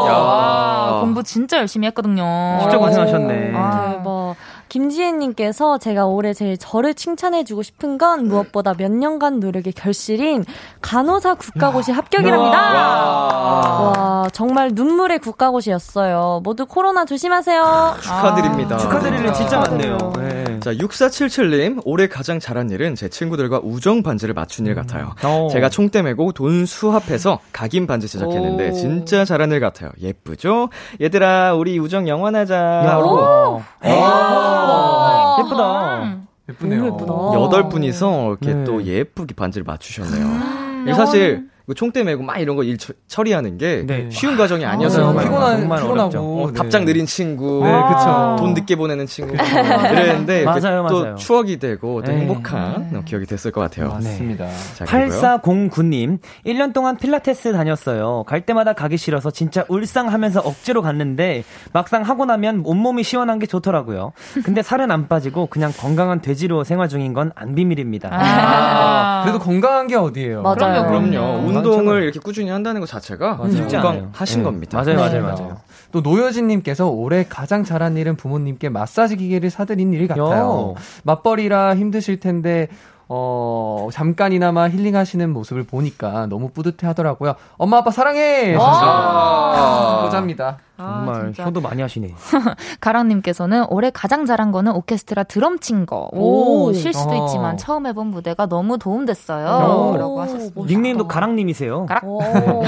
[0.08, 0.18] 야.
[0.18, 2.58] 와, 공부 진짜 열심히 했거든요.
[2.60, 3.52] 진짜 고생하셨네.
[3.54, 3.92] 아.
[3.96, 4.34] 대박.
[4.76, 10.44] 김지혜님께서 제가 올해 제일 저를 칭찬해주고 싶은 건 무엇보다 몇 년간 노력의 결실인
[10.82, 12.58] 간호사 국가고시 합격이랍니다.
[12.58, 16.40] 와, 정말 눈물의 국가고시였어요.
[16.44, 17.94] 모두 코로나 조심하세요.
[18.02, 18.76] 축하드립니다.
[18.76, 19.96] 축하드릴 일 진짜 많네요.
[19.96, 20.45] 축하드려요.
[20.56, 20.60] 네.
[20.60, 25.14] 자, 6477님, 올해 가장 잘한 일은 제 친구들과 우정 반지를 맞춘 일 같아요.
[25.24, 25.48] 어.
[25.50, 28.72] 제가 총대 메고 돈 수합해서 각인 반지 제작했는데 오.
[28.72, 29.90] 진짜 잘한 일 같아요.
[30.00, 30.68] 예쁘죠?
[31.00, 32.54] 얘들아, 우리 우정 영원하자.
[32.56, 36.20] 야, 하고 아, 예쁘다.
[36.48, 36.86] 예쁘네요.
[36.86, 37.12] 예쁘다.
[37.34, 38.64] 여덟 분이서 이렇게 네.
[38.64, 40.82] 또 예쁘게 반지를 맞추셨네요.
[40.84, 42.76] 이게 사실 그 총대 메고 막 이런 거 일
[43.08, 44.08] 처리하는 게 네.
[44.10, 44.74] 쉬운 과정이 맞아요.
[44.76, 45.04] 아니었어요.
[45.06, 45.24] 정말.
[45.24, 45.60] 피곤한.
[45.80, 46.44] 피곤하고.
[46.44, 48.36] 어, 답장 느린 친구, 네, 그쵸.
[48.38, 51.14] 돈 늦게 보내는 친구 이랬는데 이렇게 맞아요, 또 맞아요.
[51.16, 52.18] 추억이 되고 또 네.
[52.18, 53.88] 행복한 어, 기억이 됐을 것 같아요.
[53.88, 54.46] 맞습니다.
[54.74, 55.20] 자, 그리고요.
[55.20, 58.24] 8409님, 1년 동안 필라테스 다녔어요.
[58.26, 64.12] 갈 때마다 가기 싫어서 진짜 울상하면서 억지로 갔는데, 막상 하고 나면 온몸이 시원한 게 좋더라고요.
[64.44, 68.08] 근데 살은 안 빠지고 그냥 건강한 돼지로 생활 중인 건 안 비밀입니다.
[68.12, 69.22] 아.
[69.24, 70.42] 그래도 건강한 게 어디예요?
[70.42, 70.86] 맞아요.
[70.86, 71.46] 그럼요, 그럼요.
[71.56, 73.36] 운동을 이렇게 꾸준히 한다는 것 자체가.
[73.36, 74.44] 건강하신 네.
[74.44, 74.82] 겁니다.
[74.82, 75.20] 맞아요, 맞아요, 네.
[75.20, 75.56] 맞아요.
[75.92, 80.26] 또 노효진님께서 올해 가장 잘한 일은 부모님께 마사지 기계를 사드린 일 같아요.
[80.26, 80.74] 요.
[81.04, 82.68] 맞벌이라 힘드실 텐데
[83.08, 87.34] 어 잠깐이나마 힐링하시는 모습을 보니까 너무 뿌듯해 하더라고요.
[87.56, 88.56] 엄마 아빠 사랑해.
[88.58, 90.00] 아.
[90.04, 90.58] 보자입니다.
[90.76, 91.44] 정말 진짜.
[91.44, 92.14] 효도 많이 하시네.
[92.80, 96.08] 가랑님께서는 올해 가장 잘한 거는 오케스트라 드럼 친 거.
[96.12, 96.72] 오, 오.
[96.72, 97.26] 실수도 어.
[97.26, 99.46] 있지만 처음 해본 무대가 너무 도움됐어요.
[99.46, 99.96] 오.
[99.96, 100.62] 라고 하셨습니다.
[100.66, 101.86] 닉네임도 가랑님이세요.
[101.86, 102.04] 가락?
[102.04, 102.20] 오.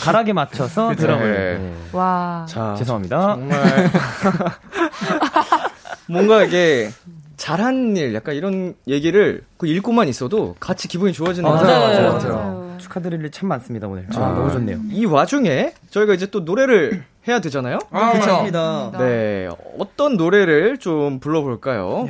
[0.00, 1.32] 가락에 맞춰서 드럼을.
[1.32, 1.58] 네.
[1.58, 1.74] 네.
[1.92, 2.46] 와.
[2.48, 3.34] 자, 죄송합니다.
[3.34, 3.58] 정말
[6.08, 6.88] 뭔가 이게
[7.38, 12.02] 잘한 일, 약간 이런 얘기를 그 읽고만 있어도 같이 기분이 좋아지는 맞아요, 거죠.
[12.02, 12.34] 맞아요, 맞아요.
[12.34, 12.76] 맞아요.
[12.78, 14.06] 축하드릴 일 참 많습니다, 오늘.
[14.14, 14.78] 아, 아, 너무 좋네요.
[14.90, 17.78] 이 와중에 저희가 이제 또 노래를 해야 되잖아요.
[17.90, 18.26] 아, 그쵸.
[18.26, 18.92] 맞습니다.
[18.98, 19.48] 네,
[19.78, 22.08] 어떤 노래를 좀 불러볼까요?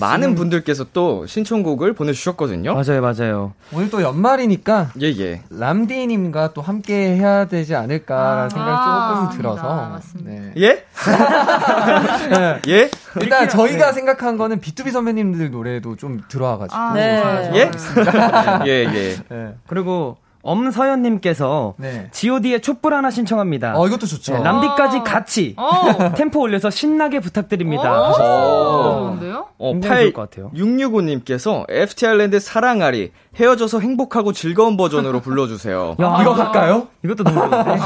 [0.00, 2.74] 많은 분들께서 또 신청곡을 보내주셨거든요.
[2.74, 3.52] 맞아요, 맞아요.
[3.72, 5.42] 오늘 또 연말이니까 예, 예.
[5.50, 9.36] 람디님과 또 함께 해야 되지 않을까라는 아, 생각이 조금 맞습니다.
[9.36, 9.88] 들어서.
[9.90, 10.30] 맞습니다.
[10.30, 10.52] 네.
[10.58, 10.84] 예?
[12.68, 12.90] 예?
[13.20, 16.76] 일단 저희가 생각한 거는 B2B 선배님들 노래도 좀 들어와가지고.
[16.78, 17.50] 아, 네.
[17.54, 17.70] 예?
[18.66, 19.16] 예, 예.
[19.28, 19.54] 네.
[19.66, 20.16] 그리고
[20.46, 22.08] 엄서연님께서 네.
[22.12, 23.78] G.O.D의 촛불 하나 신청합니다.
[23.78, 24.38] 어, 이것도 좋죠.
[24.38, 26.12] 네, 람디까지 같이 어.
[26.16, 28.00] 템포 올려서 신나게 부탁드립니다.
[28.00, 28.98] 어, 하셨어요.
[28.98, 29.46] 좋은데요?
[29.58, 30.50] 어, 굉장히 좋을 것 같아요.
[30.54, 35.96] 8665님께서 FT 아일랜드 사랑아리 헤어져서 행복하고 즐거운 버전으로 불러주세요.
[36.00, 36.88] 야, 이거 갈까요?
[37.04, 37.80] 이것도 너무 좋은데.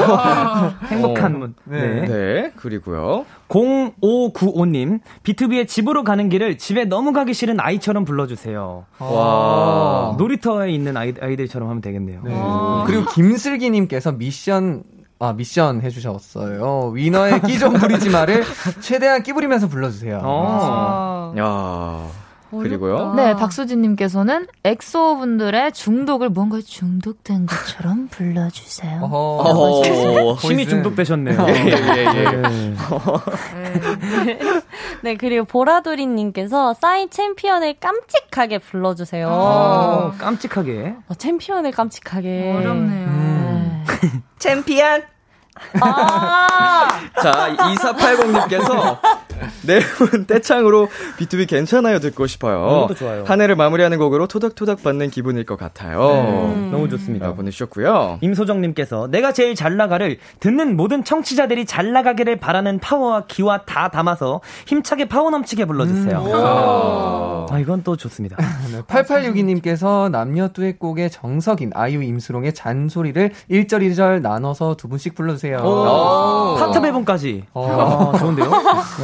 [0.87, 1.39] 행복한 어.
[1.39, 1.55] 문.
[1.65, 1.81] 네.
[1.81, 2.07] 네.
[2.07, 3.25] 네, 그리고요.
[3.49, 8.85] 0595님, BTOB의 집으로 가는 길을 집에 너무 가기 싫은 아이처럼 불러주세요.
[8.99, 10.15] 와.
[10.19, 12.21] 놀이터에 있는 아이, 아이들처럼 하면 되겠네요.
[12.25, 12.33] 네.
[12.87, 14.85] 그리고 김슬기님께서 미션
[15.23, 16.93] 아 미션 해주셨어요.
[16.95, 18.43] 위너의 끼 좀 부리지 마를
[18.81, 20.21] 최대한 끼 부리면서 불러주세요.
[20.23, 21.33] 어.
[21.37, 21.39] 아.
[21.39, 22.20] 야.
[22.51, 23.15] 그리고요.
[23.15, 29.01] 네, 박수진님께서는 엑소 분들의 중독을 뭔가 중독된 것처럼 불러주세요.
[29.03, 30.29] 어허.
[30.31, 30.71] 어, 심히 voice.
[30.71, 31.47] 중독되셨네요.
[31.49, 32.31] 예, 예, 예.
[32.33, 32.75] 네.
[35.03, 39.29] 네, 그리고 보라돌이님께서 싸이 챔피언을 깜찍하게 불러주세요.
[39.29, 40.95] 어, 깜찍하게.
[41.09, 42.55] 어, 챔피언을 깜찍하게.
[42.59, 43.07] 어렵네요.
[43.09, 43.85] 네.
[44.39, 45.03] 챔피언!
[45.81, 46.89] 아!
[47.23, 48.99] 자, 2480님께서
[49.67, 50.89] 네분 떼창으로
[51.19, 52.59] BTOB 괜찮아요 듣고 싶어요.
[52.61, 53.25] 너무 좋아요.
[53.27, 55.99] 한 해를 마무리하는 곡으로 토닥토닥 받는 기분일 것 같아요.
[56.71, 57.29] 너무 좋습니다.
[57.29, 58.19] 아, 보내주셨고요.
[58.21, 64.41] 임소정님께서 내가 제일 잘 나가를 듣는 모든 청취자들이 잘 나가기를 바라는 파워와 기와 다 담아서
[64.67, 66.25] 힘차게 파워 넘치게 불러주세요.
[67.51, 68.37] 아, 이건 또 좋습니다.
[68.73, 75.59] 네, 8862님께서 남녀 듀엣곡의 정석인 아이유 임슬옹의 잔소리를 1절 1절 나눠서 두 분씩 불러주세요.
[75.59, 76.57] 오.
[76.59, 77.45] 파트 배분까지.
[77.53, 78.13] 어.
[78.15, 78.51] 아, 좋은데요?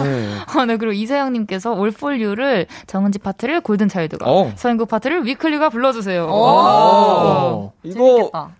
[0.03, 0.26] 네.
[0.57, 4.53] 어, 네, 그리고 이세영님께서 All for You를 정은지 파트를 골든 차일드가, 어.
[4.57, 6.25] 서인국 파트를 위클리가 불러주세요.
[6.25, 6.31] 오.
[6.33, 7.73] 어.
[7.83, 8.51] 이거 재밌겠다.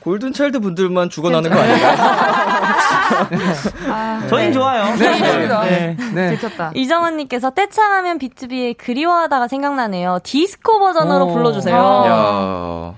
[0.00, 1.96] 골든 차일드 분들만 죽어나는 거 아닌가요?
[3.92, 4.94] 아, 저희는 좋아요.
[4.96, 5.64] 네, 좋습니다.
[5.64, 5.96] 네.
[6.14, 6.36] 네.
[6.36, 6.70] 들켰다.
[6.74, 10.20] 이정원님께서 떼창하면 비투비의 그리워하다가 생각나네요.
[10.22, 11.32] 디스코 버전으로 어.
[11.32, 11.76] 불러주세요.
[11.76, 12.94] 야.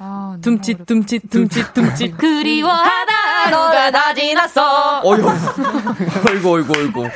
[0.00, 2.16] 아, 둠칫, 둠칫, 둠칫, 둠칫.
[2.18, 5.00] 그리워하다 너가 다 지났어.
[5.02, 5.28] 어이구.
[6.30, 7.08] 어이구, 어이구, 어이구.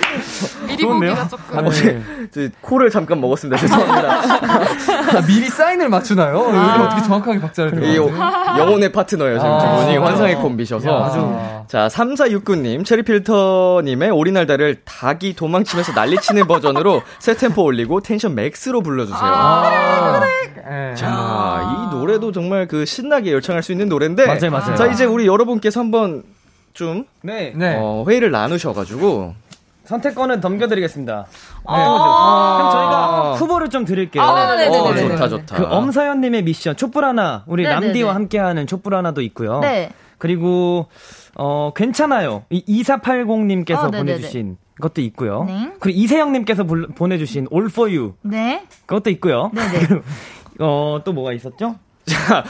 [0.72, 1.10] 미리 좋은데요?
[1.14, 1.68] 보기가 조금.
[1.70, 2.02] 네.
[2.32, 3.60] 저 코를 잠깐 먹었습니다.
[3.60, 4.12] 죄송합니다.
[4.12, 6.48] 아, 미리 사인을 맞추나요?
[6.48, 8.60] 이게 어떻게 정확하게 박자를 이 들어가지?
[8.60, 9.92] 영혼의 파트너예요, 지금 두 아, 분이.
[9.92, 10.06] 진짜.
[10.06, 11.04] 환상의 콤비셔서.
[11.04, 11.66] 아주.
[11.68, 19.20] 자, 3469님, 체리필터님의 오리날다를 닭이 도망치면서 난리치는 버전으로 새 템포 올리고 텐션 max로 불러주세요.
[20.68, 20.94] 네.
[20.94, 21.60] 자,
[21.92, 24.26] 이 노래도 정말 그 신나게 열창할 수 있는 노래인데.
[24.26, 24.74] 맞아요, 맞아요.
[24.76, 26.22] 자, 이제 우리 여러분께서 한번
[26.72, 27.52] 좀, 네.
[27.54, 27.76] 네.
[27.78, 29.34] 어, 회의를 나누셔가지고.
[29.84, 31.26] 선택권은 넘겨드리겠습니다.
[31.28, 31.62] 네.
[31.66, 34.22] 그럼 저희가 후보를 좀 드릴게요.
[34.22, 34.78] 아, 네네네.
[34.78, 34.94] 어.
[34.94, 35.56] 좋다, 좋다.
[35.56, 37.86] 그 엄서연님의 미션 촛불 하나 우리 네네네.
[37.86, 39.60] 람디와 함께하는 촛불 하나도 있고요.
[39.60, 39.90] 네.
[40.18, 40.86] 그리고
[41.36, 42.44] 어 괜찮아요.
[42.50, 43.98] 이 2480님께서 어, 네네네.
[44.14, 45.44] 보내주신 것도 있고요.
[45.44, 45.72] 네.
[45.80, 48.64] 그리고 이세영님께서 불- 보내주신 All for You 네.
[48.86, 49.50] 그것도 있고요.
[49.54, 50.00] 네네.
[50.60, 51.76] 어또 뭐가 있었죠?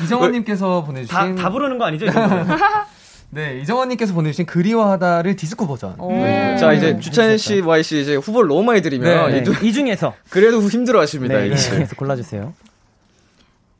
[0.04, 2.06] 이정원님께서 다, 보내주신 다 부르는 거 아니죠?
[3.34, 5.96] 네 이정원님께서 보내주신 그리워하다를 디스코 버전.
[6.10, 6.54] 네.
[6.58, 9.30] 자, 이제 주찬 씨, Y 씨 이제 후보를 너무 많이 드리면.
[9.30, 11.56] 네, 이 두- 이 중 에서 그래도 힘들어 하십니다, 네, 이.
[11.56, 12.52] 중에서 골라주세요.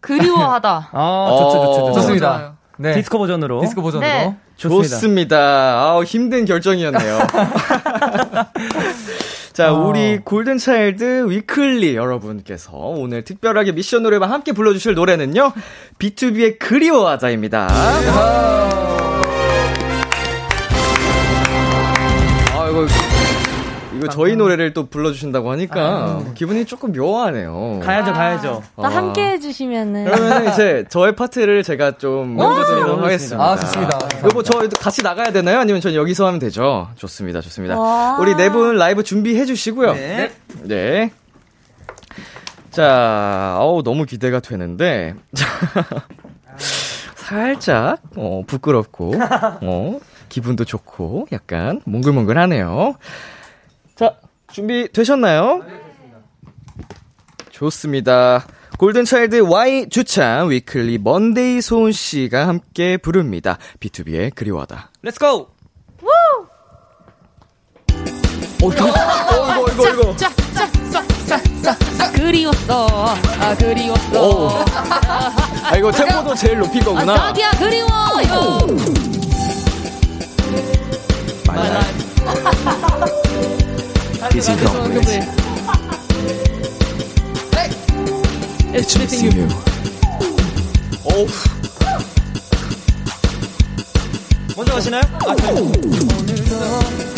[0.00, 0.88] 그리워하다.
[0.92, 1.92] 아 좋죠 좋죠 좋죠.
[2.00, 2.54] 좋습니다.
[2.78, 2.94] 네.
[2.94, 4.08] 디스코 버전으로 디스코 버전으로.
[4.10, 4.34] 네.
[4.56, 4.88] 좋습니다.
[4.88, 5.36] 좋습니다.
[5.82, 7.18] 아우, 힘든 결정이었네요.
[9.52, 9.86] 자, 어.
[9.86, 15.52] 우리 골든차일드 위클리 여러분께서 오늘 특별하게 미션 노래방 함께 불러주실 노래는요,
[15.98, 17.68] BTOB의 그리워하다입니다.
[24.04, 27.80] 이거 저희 노래를 또 불러주신다고 하니까 기분이 조금 묘하네요.
[27.82, 28.62] 가야죠 가야죠.
[28.76, 30.04] 또 함께 해주시면은.
[30.04, 33.42] 그러면 이제 저의 파트를 제가 좀 해주도록 너무 하겠습니다.
[33.42, 33.98] 아 좋습니다.
[34.24, 35.58] 여보, 저 같이 나가야 되나요?
[35.58, 36.88] 아니면 전 여기서 하면 되죠?
[36.96, 37.78] 좋습니다, 좋습니다.
[37.78, 38.18] 와.
[38.20, 39.94] 우리 네 분 라이브 준비해 주시고요.
[39.94, 40.30] 네.
[40.64, 41.10] 네.
[42.70, 45.14] 자, 어우, 너무 기대가 되는데.
[45.34, 45.46] 자,
[47.16, 49.12] 살짝, 어, 부끄럽고,
[49.62, 49.98] 어,
[50.28, 52.94] 기분도 좋고, 약간 몽글몽글하네요.
[53.96, 54.16] 자,
[54.52, 55.62] 준비 되셨나요?
[57.50, 58.46] 좋습니다.
[58.78, 63.58] 골든차일드 Y 주찬 위클리 먼데이 소은 씨가 함께 부릅니다.
[63.80, 64.90] BTOB의 그리워하다.
[65.02, 65.48] Let's go.
[68.64, 70.16] 어, 이거, 어, 이거, 이거, 이거.
[70.16, 72.12] 짜, 짜, 짜, 짜, 짜, 짜.
[72.12, 72.86] 그리웠어.
[73.40, 74.28] 아, 그리웠어.
[74.28, 74.48] 오.
[75.64, 77.16] 아, 이거 템포도 제일 높인 아, 거구나.
[77.16, 77.88] 자기야, 그리워.
[78.22, 78.66] 이거.
[81.48, 81.82] My
[84.22, 85.26] life is incomplete.
[88.74, 89.48] It's missing you.
[91.04, 91.26] 오.
[94.56, 94.76] 먼저?
[94.76, 95.44] 아, 저,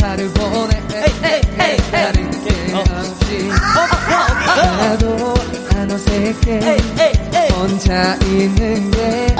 [0.01, 0.73] 하루 보내
[1.91, 3.49] 나를 깨우지
[4.45, 5.33] 하나도
[5.75, 6.77] 안 어색해
[7.53, 9.35] 혼자 있는 게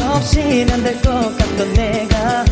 [0.00, 2.44] 없인 안될 것 같던 내가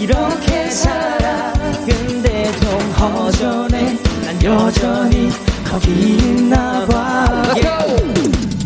[0.00, 1.52] 이렇게 살아
[1.84, 5.30] 근데 좀 허전해 난 여전히
[5.68, 7.42] 거기 있나 봐.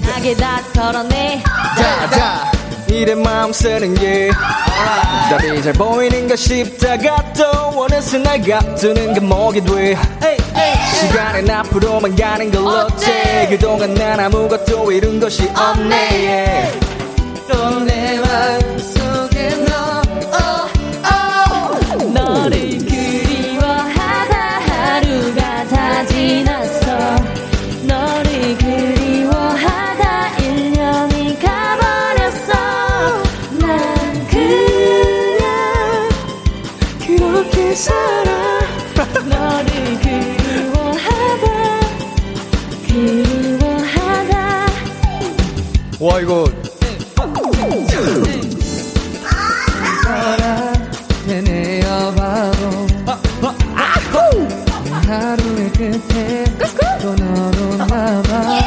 [0.03, 1.43] 나게 다 털어내
[1.76, 2.53] 자, 자.
[2.89, 4.30] 이래 마음 쓰는 게
[5.30, 9.97] 답이 잘 보이는가 싶다가 또 원해서 나가 뜨는 게 목이 돼?
[11.01, 16.72] 시간은 앞으로만 가는 걸 어째 그동안 난 아무것도 이룬 것이 없네.
[17.49, 18.78] 또내 마음
[46.05, 46.44] 와 이거.
[55.07, 56.44] 하루의 끝에
[57.00, 58.59] 또 너로 남아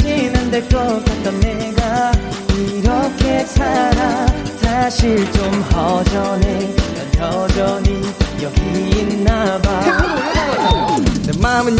[0.00, 2.12] 지난 될 것 같던 내가
[2.56, 4.26] 이렇게 살아
[4.60, 6.39] 사실 좀 허전해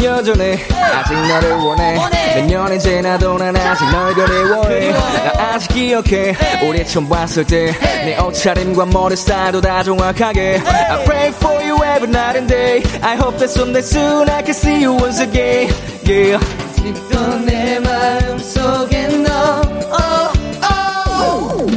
[0.03, 0.57] 여전해
[0.93, 1.95] 아직 너를 원해.
[2.35, 4.91] 몇 년이 지나도 난 아직 널 그리워해.
[4.91, 6.35] 나 아직 기억해.
[6.67, 7.71] 우리 처음 봤을 때
[8.03, 10.61] 내 옷차림과 머리 스타일도 다 정확하게.
[10.65, 12.81] I pray for you every night and day.
[13.01, 15.69] I hope that someday soon I can see you once again.
[16.07, 16.43] Yeah.
[16.71, 19.61] 아직도 내 마음속에 너.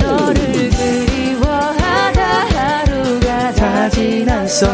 [0.01, 2.22] 너를 그리워하다
[2.55, 4.66] 하루가 다 지났어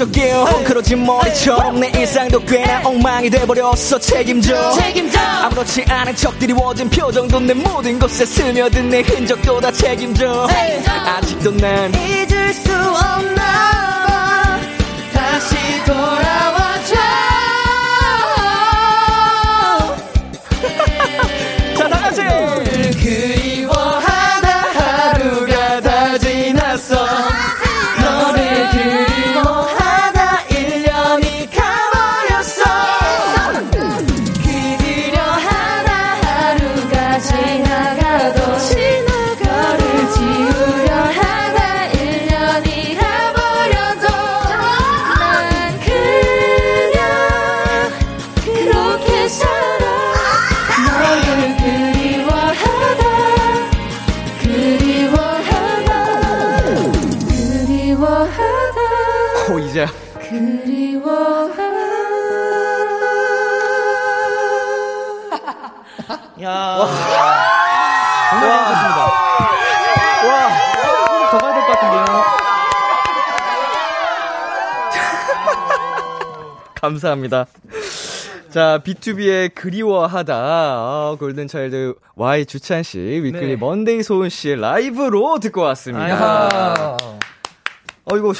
[0.00, 3.98] 깨어 헝클어진 머리처럼 내 일상도 꽤나 엉망이 돼버렸어.
[4.00, 4.72] 책임져.
[4.72, 5.18] 책임져.
[5.20, 10.48] 아무렇지 않은 척 드리워진 표정도 내 모든 것에 스며든 내 흔적도 다 책임져.
[11.04, 13.31] 아직도 난 잊을 수 없나
[66.42, 66.76] 야.
[68.30, 69.00] 정말 재밌었습니다.
[70.26, 70.30] 와!
[71.30, 72.04] 더 가야 될 것 같은데요.
[76.80, 77.46] 감사합니다.
[78.50, 80.34] 자, B2B의 그리워하다.
[80.34, 83.56] 아, 골든차일드 Y 주찬 씨, 위클리 네.
[83.56, 86.10] 먼데이 소은 씨의 라이브로 듣고 왔습니다.
[86.10, 86.48] 야.
[88.04, 88.32] 어, 이거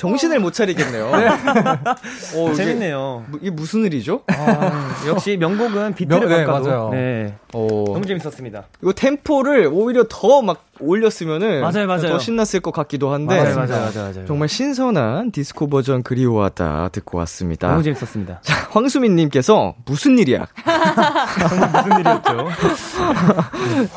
[0.00, 1.10] 정신을 못 차리겠네요.
[1.12, 3.24] 어, 이게 재밌네요.
[3.28, 4.22] 무- 이게 무슨 일이죠?
[4.28, 6.90] 아, 역시 명곡은 비트를 명- 네, 바꿔도 맞아요.
[6.90, 8.64] 네, 어, 너무 재밌었습니다.
[8.82, 12.08] 이거 템포를 오히려 더 막 올렸으면은 맞아요, 맞아요.
[12.08, 14.26] 더 신났을 것 같기도 한데 맞아요, 맞아요, 맞아요, 맞아요.
[14.26, 17.68] 정말 신선한 디스코 버전 그리워하다 듣고 왔습니다.
[17.68, 18.40] 너무 재밌었습니다.
[18.42, 20.46] 자, 황수민 님께서 무슨 일이야?
[21.72, 22.48] 무슨 일이었죠?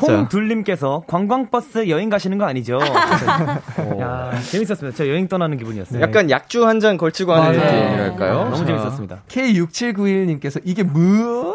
[0.00, 2.78] 홍둘 님께서 관광버스 여행 가시는 거 아니죠?
[4.00, 4.96] 야, 재밌었습니다.
[4.96, 6.00] 저 여행 떠나는 기분이었어요.
[6.02, 7.52] 약간 약주 한 잔 걸치고 하는.
[7.58, 8.34] 느낌이랄까요?
[8.44, 9.22] 너무 자, 재밌었습니다.
[9.28, 11.54] K6791 님께서 이게 뭐?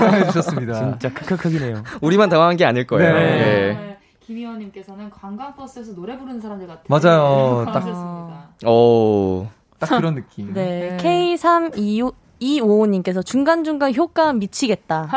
[0.00, 0.74] 해주셨습니다.
[0.74, 1.82] 진짜 크크크이네요.
[2.02, 3.14] 우리만 당황한 게 아닐 거예요.
[3.14, 3.20] 네.
[3.20, 3.96] 예.
[4.30, 6.84] 김희원님께서는 관광버스에서 노래 부르는 사람들 같아요.
[6.88, 7.64] 맞아요.
[7.66, 8.48] 딱 하셨습니다.
[8.66, 9.48] 오.
[9.78, 10.52] 딱 그런 느낌.
[10.52, 11.36] 네, 네.
[11.36, 15.08] K325 255님께서 중간중간 효과 미치겠다.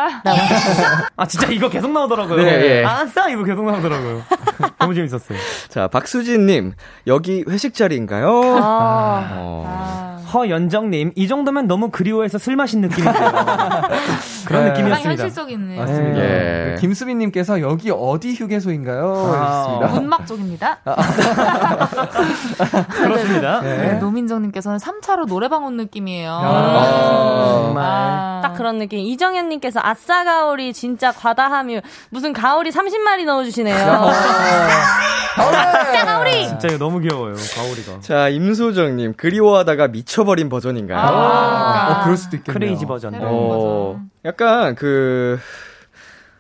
[1.16, 2.36] 아 진짜 이거 계속 나오더라고요.
[2.44, 2.84] 네, 예.
[2.84, 4.22] 아싸 이거 계속 나오더라고요.
[4.78, 5.38] 너무 재밌었어요.
[5.70, 6.74] 자, 박수진님,
[7.08, 8.28] 여기 회식 자리인가요?
[8.62, 10.13] 아, 어.
[10.34, 13.14] 허연정님 이 정도면 너무 그리워해서 술 마신 느낌인데요.
[14.46, 14.70] 그런 네.
[14.72, 15.10] 느낌이었습니다.
[15.10, 15.78] 현실적이네.
[15.78, 16.20] 맞습니다.
[16.20, 16.24] 예.
[16.24, 19.34] 네, 김수빈님께서 여기 어디 휴게소인가요?
[19.36, 19.88] 아.
[19.94, 20.80] 문막 쪽입니다.
[22.90, 23.62] 그렇습니다.
[23.62, 26.32] 네, 노민정님께서는 3차로 노래방 온 느낌이에요.
[26.32, 27.62] 아.
[27.64, 27.86] 정말.
[27.86, 28.42] 아.
[28.44, 29.00] 딱 그런 느낌.
[29.00, 33.76] 이정현님께서 아싸 가오리 진짜 과다함이 무슨 가오리 30마리 넣어주시네요.
[35.38, 36.48] 아싸 가오리!
[36.48, 37.34] 진짜 이거 너무 귀여워요.
[37.56, 38.00] 가오리가.
[38.02, 40.98] 자, 임소정님, 그리워하다가 미쳐 버린 버전인가요?
[41.00, 42.00] 아.
[42.00, 42.60] 어, 그럴 수도 있겠네요.
[42.60, 43.14] 크레이지 버전.
[43.22, 44.02] 어.
[44.26, 45.40] 약간 그,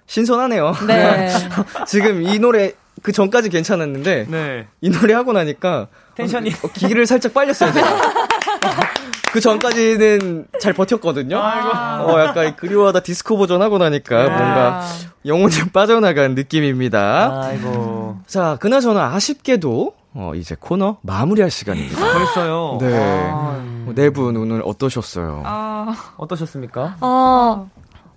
[0.08, 0.74] 신선하네요.
[0.88, 1.30] 네.
[1.88, 4.68] 지금 이 노래, 그 전까지 괜찮았는데, 네.
[4.82, 6.52] 이 노래 하고 나니까, 텐션이.
[6.64, 7.72] 어, 기를 살짝 빨렸어요.
[9.34, 11.38] 그 전까지는 잘 버텼거든요.
[11.38, 14.86] 어, 약간 그리워하다 디스코 버전 하고 나니까 뭔가
[15.26, 17.42] 영혼이 빠져나간 느낌입니다.
[17.44, 18.20] 아이고.
[18.28, 21.98] 자, 그나저나 아쉽게도 어, 이제 코너 마무리할 시간입니다.
[22.14, 22.78] 벌써요.
[22.80, 22.90] 네.
[23.34, 23.64] 아,
[23.96, 25.42] 네분 오늘 어떠셨어요?
[25.46, 26.98] 아, 어떠셨습니까?
[27.00, 27.66] 아,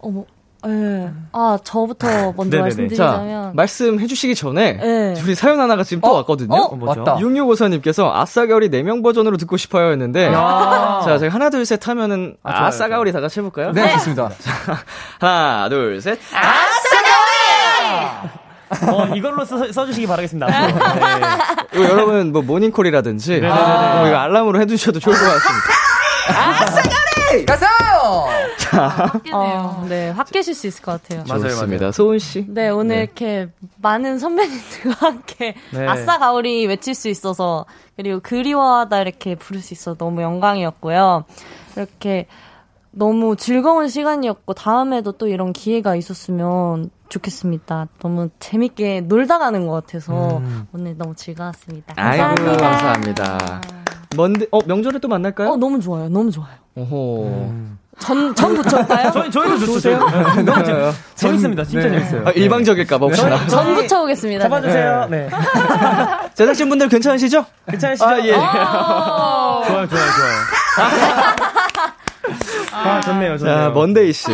[0.01, 0.25] 어머,
[0.67, 1.11] 예.
[1.33, 2.61] 아, 저부터 먼저 네네네.
[2.63, 3.43] 말씀드리자면.
[3.45, 5.15] 자, 말씀해 주시기 전에 네.
[5.23, 6.15] 우리 사연 하나가 지금 또 어?
[6.17, 6.55] 왔거든요.
[6.55, 6.75] 어?
[6.75, 7.01] 뭐죠?
[7.03, 7.17] 맞다.
[7.21, 11.01] 6654님께서 아싸가오리 4명 버전으로 듣고 싶어요 했는데 야.
[11.05, 13.73] 자, 저희 하나 둘 셋 하면은 아, 좋아요, 아싸가오리 다 같이 해볼까요?
[13.73, 14.31] 네, 좋습니다.
[15.21, 16.19] 하나, 둘, 셋.
[18.69, 20.47] 어, 이걸로 써, 써주시기 바라겠습니다.
[20.47, 20.75] 네.
[21.75, 23.95] 이거 여러분 뭐 모닝콜이라든지 네네네네.
[23.99, 25.67] 뭐 이거 알람으로 해주셔도 좋을 것 같습니다.
[27.47, 28.29] 가세요!
[29.15, 29.43] 웃기네요.
[29.81, 31.25] 어, 네, 확 깨실 수 있을 것 같아요.
[31.29, 31.83] 맞아요, 좋습니다.
[31.83, 31.93] 맞아요.
[31.93, 32.45] 소은 씨.
[32.49, 33.49] 네, 오늘 이렇게
[33.83, 35.87] 많은 선배님들과 함께 네.
[35.87, 41.25] 아싸 가오리 외칠 수 있어서 그리고 그리워하다 이렇게 부를 수 있어서 너무 영광이었고요.
[41.77, 42.27] 이렇게
[42.91, 47.89] 너무 즐거운 시간이었고 다음에도 또 이런 기회가 있었으면 좋겠습니다.
[48.01, 50.43] 너무 재밌게 놀다 가는 것 같아서
[50.73, 51.95] 오늘 너무 즐거웠습니다.
[51.97, 52.71] 아이고, 감사합니다.
[52.71, 53.61] 감사합니다.
[54.17, 55.51] 먼데, 어, 명절에 또 만날까요?
[55.51, 56.09] 어, 너무 좋아요.
[56.09, 56.55] 너무 좋아요.
[56.75, 57.53] 오호.
[57.99, 59.11] 전, 전 붙여올까요?
[59.11, 59.99] 저희, 저희도 좋으세요?
[59.99, 61.65] 네, 너무 재, 재밌습니다.
[61.65, 61.99] 진짜 네.
[61.99, 62.25] 재밌어요.
[62.27, 63.47] 아, 일방적일까봐 혹시나.
[63.47, 64.43] 전 붙여오겠습니다.
[64.43, 65.07] 잡아주세요.
[65.11, 65.29] 네.
[66.35, 67.45] 제작진분들 괜찮으시죠?
[67.71, 68.07] 괜찮으시죠?
[68.07, 68.33] 아, 예.
[68.33, 70.37] 좋아요, 좋아요, 좋아요.
[72.77, 73.57] 아, 좋네요, 좋네요.
[73.57, 74.27] 자, 먼데이 씨.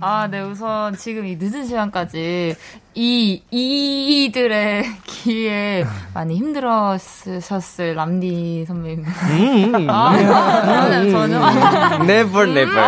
[0.00, 2.56] 아, 네, 우선 지금 이 늦은 시간까지
[2.94, 5.84] 이, 이들의 기회에
[6.14, 9.04] 많이 힘들었으셨을 람디 선배님.
[9.04, 12.04] 음, 아, 전혀, 전혀.
[12.04, 12.80] never, never.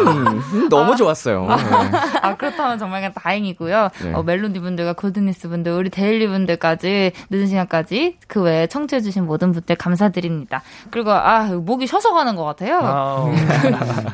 [0.00, 1.46] 음, 음, 너무 좋았어요.
[1.46, 1.54] 네.
[2.22, 3.88] 아, 그렇다면 정말 그냥 다행이고요.
[4.02, 4.12] 네.
[4.14, 9.76] 어, 멜론디 분들과 골드니스 분들, 우리 데일리 분들까지 늦은 시간까지 그 외에 청취해주신 모든 분들
[9.76, 10.62] 감사드립니다.
[10.90, 12.80] 그리고, 아, 목이 쉬어서 가는 것 같아요.
[12.82, 13.30] 아,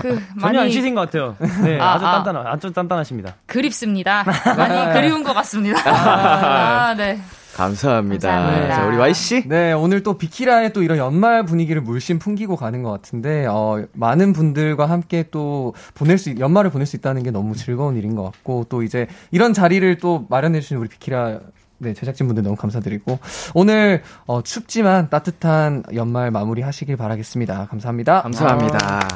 [0.01, 1.37] 그, 전혀 안 쉬신 것 같아요.
[1.63, 2.13] 네, 아, 아주 아.
[2.23, 3.35] 단단하, 아주 단단하십니다.
[3.47, 4.25] 그립습니다.
[4.57, 5.81] 많이 그리운 것 같습니다.
[5.87, 7.21] 아, 네.
[7.57, 8.29] 감사합니다.
[8.31, 8.75] 감사합니다.
[8.75, 9.47] 자, 우리 Y씨.
[9.49, 14.33] 네, 오늘 또 비키라의 또 이런 연말 분위기를 물씬 풍기고 가는 것 같은데, 어, 많은
[14.33, 18.23] 분들과 함께 또 보낼 수, 있- 연말을 보낼 수 있다는 게 너무 즐거운 일인 것
[18.23, 21.41] 같고, 또 이제 이런 자리를 또 마련해주신 우리 비키라
[21.83, 23.19] 네, 제작진분들 너무 감사드리고,
[23.55, 27.67] 오늘, 어, 춥지만 따뜻한 연말 마무리 하시길 바라겠습니다.
[27.71, 28.23] 감사합니다.
[28.23, 29.09] 감사합니다.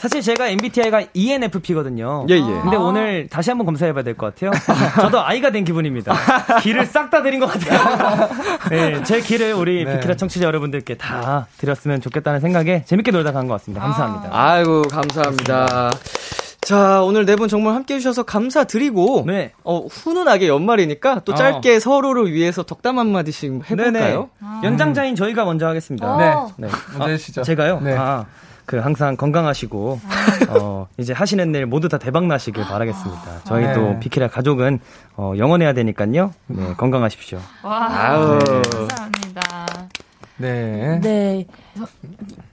[0.00, 2.24] 사실 제가 MBTI가 ENFP거든요.
[2.30, 2.40] 예, 예.
[2.62, 4.50] 근데 오늘 다시 한번 검사해봐야 될 것 같아요.
[4.96, 6.14] 저도 아이가 된 기분입니다.
[6.62, 8.28] 길을 싹 다 드린 것 같아요.
[8.70, 9.96] 네, 제 길을 우리 네.
[9.96, 13.82] 비키라 청취자 여러분들께 다 드렸으면 좋겠다는 생각에 재밌게 놀다 간 것 같습니다.
[13.84, 14.28] 감사합니다.
[14.32, 15.90] 아이고, 감사합니다.
[16.62, 19.52] 자, 오늘 네 분 정말 함께 해주셔서 감사드리고, 네.
[19.64, 21.34] 어, 훈훈하게 연말이니까 또 어.
[21.34, 23.90] 짧게 서로를 위해서 덕담 한마디씩 해볼까요?
[23.92, 24.62] 네네.
[24.64, 26.16] 연장자인 저희가 먼저 하겠습니다.
[26.16, 26.34] 네.
[26.66, 26.68] 네.
[26.96, 27.42] 먼저 해주시죠.
[27.42, 27.80] 제가요?
[27.80, 27.96] 네.
[27.96, 28.24] 아,
[28.70, 30.00] 그 항상 건강하시고,
[30.50, 33.42] 어, 이제 하시는 일 모두 다 대박 나시길 바라겠습니다.
[33.42, 33.98] 저희도 네.
[33.98, 34.78] 비키라 가족은,
[35.16, 36.32] 어, 영원해야 되니까요.
[36.46, 37.40] 네, 건강하십시오.
[37.64, 38.38] 와, 아우.
[38.38, 39.66] 감사합니다.
[40.36, 41.00] 네.
[41.02, 41.46] 네.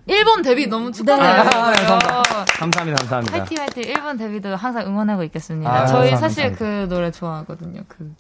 [0.08, 1.44] 일본 데뷔 너무 축하드려요.
[2.48, 3.38] 감사합니다, 감사합니다.
[3.38, 3.84] 화이팅 화이팅.
[3.84, 5.72] 일본 데뷔도 항상 응원하고 있겠습니다.
[5.72, 6.18] 아, 저희 감사합니다.
[6.28, 7.82] 사실 그 노래 좋아하거든요.
[7.88, 8.12] 그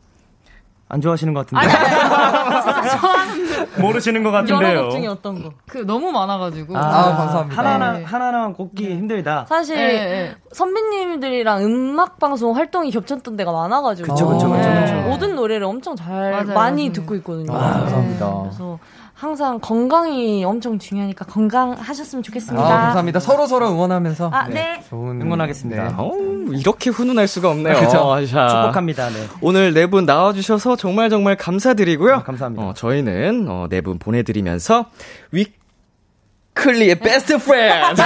[0.89, 1.65] 안 좋아하시는 것 같은데.
[1.67, 4.83] 아니, 아니, 진짜 좋아하는 모르시는 것 여러 같은데요.
[4.85, 5.51] 곡 중에 어떤 거?
[5.67, 6.77] 그 너무 많아가지고.
[6.77, 7.61] 아, 감사합니다.
[7.61, 8.03] 하나하나, 네.
[8.05, 9.45] 하나하나만 꼽기 힘들다.
[9.49, 10.35] 사실 예, 예.
[10.53, 14.81] 선배님들이랑 음악 방송 활동이 겹쳤던 데가 많아가지고 그쵸, 그쵸, 그쵸, 네.
[14.81, 14.95] 그쵸.
[15.09, 16.91] 모든 노래를 엄청 잘 맞아요, 많이.
[16.93, 17.53] 듣고 있거든요.
[17.53, 18.39] 아, 감사합니다.
[18.43, 18.79] 그래서
[19.19, 22.63] 항상 건강이 엄청 중요하니까 건강하셨으면 좋겠습니다.
[22.63, 23.19] 아, 감사합니다.
[23.19, 24.79] 서로 서로 응원하면서 아, 네.
[24.87, 25.83] 좋은 응원하겠습니다.
[25.87, 25.93] 네.
[25.97, 27.79] 어우, 이렇게 훈훈할 수가 없네요.
[27.79, 28.15] 그죠?
[28.27, 29.09] 자, 축복합니다.
[29.09, 29.15] 네.
[29.41, 32.13] 오늘 네 분 나와주셔서 정말 정말 감사드리고요.
[32.15, 32.63] 아, 감사합니다.
[32.63, 34.85] 어, 저희는 어, 네분 보내드리면서
[35.31, 38.01] 위클리의 Best Friend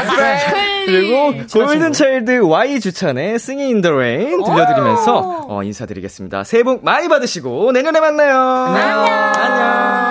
[0.85, 6.43] 그리고 골든 차일드 Y 주찬의 Singing in the Rain 들려드리면서 어, 인사드리겠습니다.
[6.45, 8.37] 새해 복 많이 받으시고 내년에 만나요.
[8.37, 9.05] 안녕.
[9.35, 10.10] 안녕.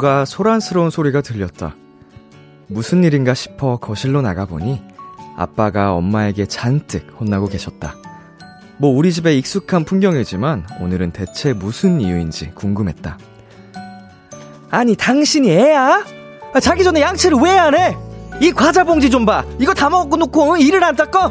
[0.00, 1.76] 뭔가 소란스러운 소리가 들렸다.
[2.68, 4.80] 무슨 일인가 싶어 거실로 나가보니
[5.36, 7.96] 아빠가 엄마에게 잔뜩 혼나고 계셨다.
[8.78, 13.18] 뭐 우리 집에 익숙한 풍경이지만 오늘은 대체 무슨 이유인지 궁금했다.
[14.70, 16.02] 아니 당신이 애야?
[16.54, 17.94] 아, 자기 전에 양치를 왜 안 해?
[18.40, 19.44] 이 과자 봉지 좀 봐.
[19.58, 21.30] 이거 다 먹고 놓고 이를 안 닦어?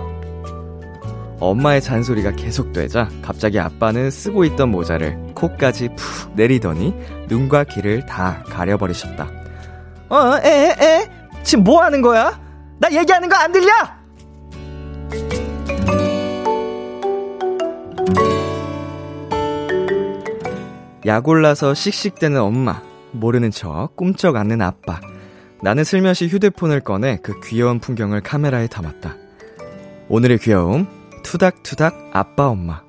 [1.40, 6.94] 엄마의 잔소리가 계속되자 갑자기 아빠는 쓰고 있던 모자를 코까지 푹 내리더니
[7.30, 9.30] 눈과 귀를 다 가려버리셨다.
[10.10, 11.10] 어, 에, 에?
[11.44, 12.38] 지금 뭐 하는 거야?
[12.80, 13.72] 나 얘기하는 거 안 들려?
[21.06, 25.00] 약올라서 씩씩대는 엄마, 모르는 척 꿈쩍 않는 아빠.
[25.62, 29.16] 나는 슬며시 휴대폰을 꺼내 그 귀여운 풍경을 카메라에 담았다.
[30.10, 30.88] 오늘의 귀여움,
[31.24, 32.82] 투닥투닥 아빠 엄마.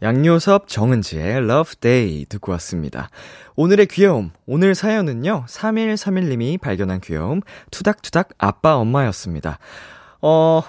[0.00, 3.10] 양요섭 정은지의 Love Day 듣고 왔습니다.
[3.56, 7.40] 오늘의 귀여움, 오늘 사연은요, 3131님이 발견한 귀여움,
[7.70, 9.58] 투닥투닥 아빠 엄마였습니다.
[10.22, 10.62] 어,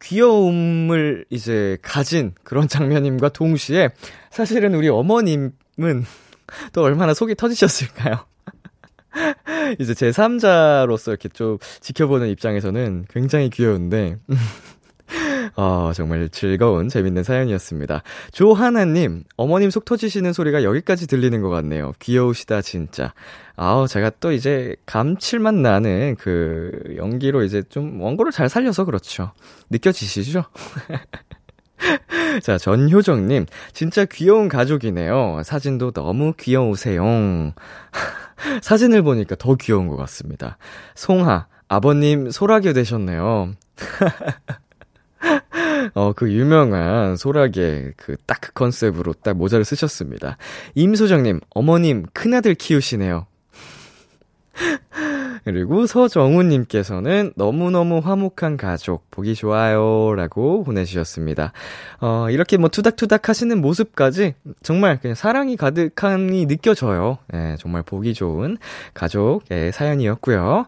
[0.00, 3.90] 귀여움을 이제 가진 그런 장면임과 동시에
[4.30, 5.52] 사실은 우리 어머님은
[6.72, 8.24] 또 얼마나 속이 터지셨을까요?
[9.78, 14.16] 이제 제 3자로서 이렇게 좀 지켜보는 입장에서는 굉장히 귀여운데,
[15.54, 18.02] 어, 정말 즐거운, 재밌는 사연이었습니다.
[18.32, 21.92] 조하나님, 어머님 속 터지시는 소리가 여기까지 들리는 것 같네요.
[21.98, 23.12] 귀여우시다, 진짜.
[23.56, 29.32] 아우, 제가 또 이제 감칠맛 나는 그 연기로 이제 좀 원고를 잘 살려서 그렇죠.
[29.70, 30.44] 느껴지시죠?
[32.42, 35.42] 자, 전효정님, 진짜 귀여운 가족이네요.
[35.44, 37.04] 사진도 너무 귀여우세요.
[38.62, 40.56] 사진을 보니까 더 귀여운 것 같습니다.
[40.94, 43.52] 송하, 아버님 소라게 되셨네요.
[45.94, 50.36] 어, 그 유명한 소라게 그 딱 그 컨셉으로 딱 모자를 쓰셨습니다.
[50.74, 53.26] 임소정님, 어머님 큰아들 키우시네요.
[55.44, 60.14] 그리고 서정우님께서는 너무너무 화목한 가족, 보기 좋아요.
[60.14, 61.52] 라고 보내주셨습니다.
[62.00, 67.18] 어, 이렇게 뭐 투닥투닥 하시는 모습까지 정말 그냥 사랑이 가득하니 느껴져요.
[67.34, 68.56] 예, 정말 보기 좋은
[68.94, 70.66] 가족의 사연이었고요.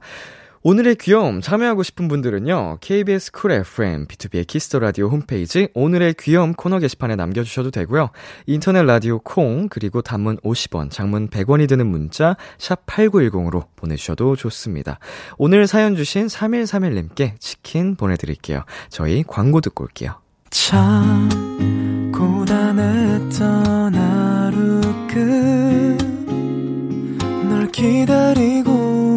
[0.66, 2.78] 오늘의 귀여움 참여하고 싶은 분들은요.
[2.80, 8.08] KBS 쿨 FM, B2B의 키스터 라디오 홈페이지 오늘의 귀여움 코너 게시판에 남겨 주셔도 되고요.
[8.46, 14.98] 인터넷 라디오 콩 그리고 단문 50원, 장문 100원이 드는 문자 샵 8910으로 보내 주셔도 좋습니다.
[15.36, 18.64] 오늘 사연 주신 3131 님께 치킨 보내 드릴게요.
[18.88, 20.18] 저희 광고 듣고 올게요.
[20.48, 21.28] 참
[22.10, 24.80] 고단했던 하루
[27.50, 28.73] 끝널 기다리고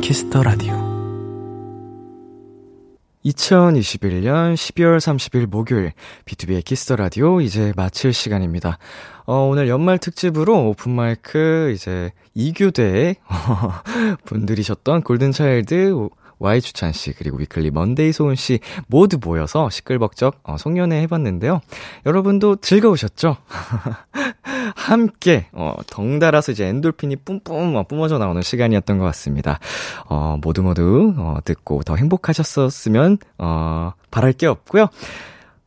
[0.00, 0.74] Kiss the Radio
[3.24, 5.92] 2021년 12월 30일 목요일
[6.24, 8.78] B2B의 키스터 라디오 이제 마칠 시간입니다.
[9.24, 13.16] 어, 오늘 연말 특집으로 open mic 이제 2교대
[14.24, 21.00] 분들이셨던 골든차일드 Y 주찬 씨 그리고 위클리 먼데이 소은 씨 모두 모여서 시끌벅적 어, 송년회
[21.02, 21.60] 해봤는데요.
[22.04, 23.36] 여러분도 즐거우셨죠?
[24.86, 29.58] 함께 어, 덩달아서 이제 엔돌핀이 뿜뿜 어, 뿜어져 나오는 시간이었던 것 같습니다.
[30.08, 34.88] 어, 모두 모두 어, 듣고 더 행복하셨었으면 어, 바랄 게 없고요.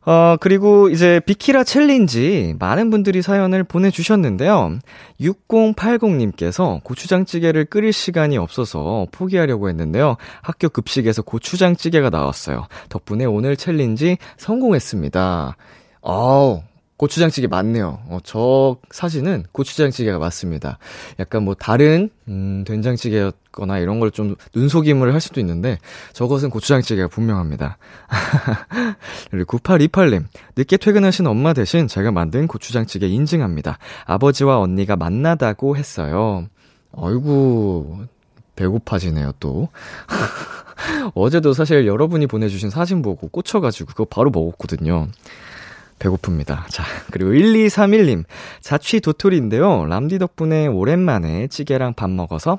[0.06, 4.78] 어, 그리고 이제 비키라 challenge 많은 분들이 사연을 보내주셨는데요.
[5.20, 10.16] 6080님께서 고추장찌개를 끓일 시간이 없어서 포기하려고 했는데요.
[10.40, 12.66] 학교 급식에서 고추장찌개가 나왔어요.
[12.88, 15.56] 덕분에 오늘 challenge 성공했습니다.
[16.00, 16.62] 어우,
[17.00, 18.00] 고추장찌개 맞네요.
[18.08, 20.76] 어, 저 사진은 고추장찌개가 맞습니다.
[21.18, 25.78] 약간 뭐 다른 음, 된장찌개였거나 이런 걸 좀 눈속임을 할 수도 있는데
[26.12, 27.78] 저것은 고추장찌개가 분명합니다.
[29.30, 33.78] 그리고 9828님 늦게 퇴근하신 엄마 대신 제가 만든 고추장찌개 인증합니다.
[34.04, 36.48] 아버지와 언니가 만나다고 했어요.
[36.92, 38.04] 어이구
[38.56, 39.70] 배고파지네요 또.
[41.14, 45.08] 어제도 사실 여러분이 보내주신 사진 보고 꽂혀가지고 그거 바로 먹었거든요.
[46.00, 46.68] 배고픕니다.
[46.68, 46.82] 자,
[47.12, 48.24] 그리고 1231님.
[48.60, 49.86] 자취 도토리인데요.
[49.86, 52.58] 람디 덕분에 오랜만에 찌개랑 밥 먹어서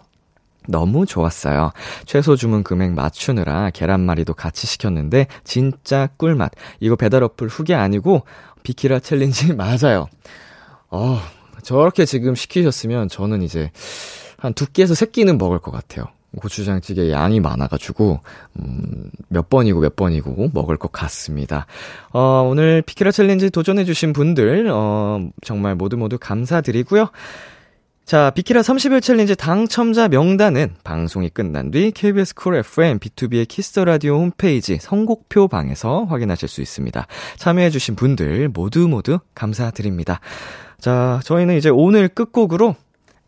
[0.67, 1.71] 너무 좋았어요.
[2.05, 6.51] 최소 주문 금액 맞추느라 계란말이도 같이 시켰는데 진짜 꿀맛.
[6.79, 8.23] 이거 배달 어플 후기 아니고
[8.63, 10.07] 비키라 challenge 맞아요.
[10.89, 11.19] 어,
[11.63, 13.71] 저렇게 지금 시키셨으면 저는 이제
[14.37, 16.05] 한 두 끼에서 세 끼는 먹을 것 같아요.
[16.37, 18.19] 고추장찌개 양이 많아가지고,
[18.59, 21.65] 음, 몇 번이고 몇 번이고 먹을 것 같습니다.
[22.13, 27.09] 어, 오늘 비키라 challenge 도전해주신 분들, 어, 정말 모두 모두 감사드리고요.
[28.05, 34.17] 자, 비키라 30일 challenge 당첨자 명단은 방송이 끝난 뒤 KBS 쿨 FM B2B의 키스터 라디오
[34.17, 37.07] 홈페이지 선곡표 방에서 확인하실 수 있습니다.
[37.37, 40.19] 참여해 주신 분들 모두 모두 감사드립니다.
[40.77, 42.75] 자, 저희는 이제 오늘 끝곡으로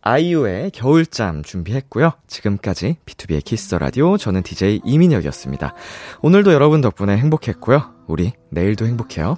[0.03, 2.11] 아이유의 겨울잠 준비했고요.
[2.27, 5.73] 지금까지 B2B의 키스터 라디오 저는 DJ 이민혁이었습니다.
[6.21, 7.93] 오늘도 여러분 덕분에 행복했고요.
[8.07, 9.37] 우리 내일도 행복해요.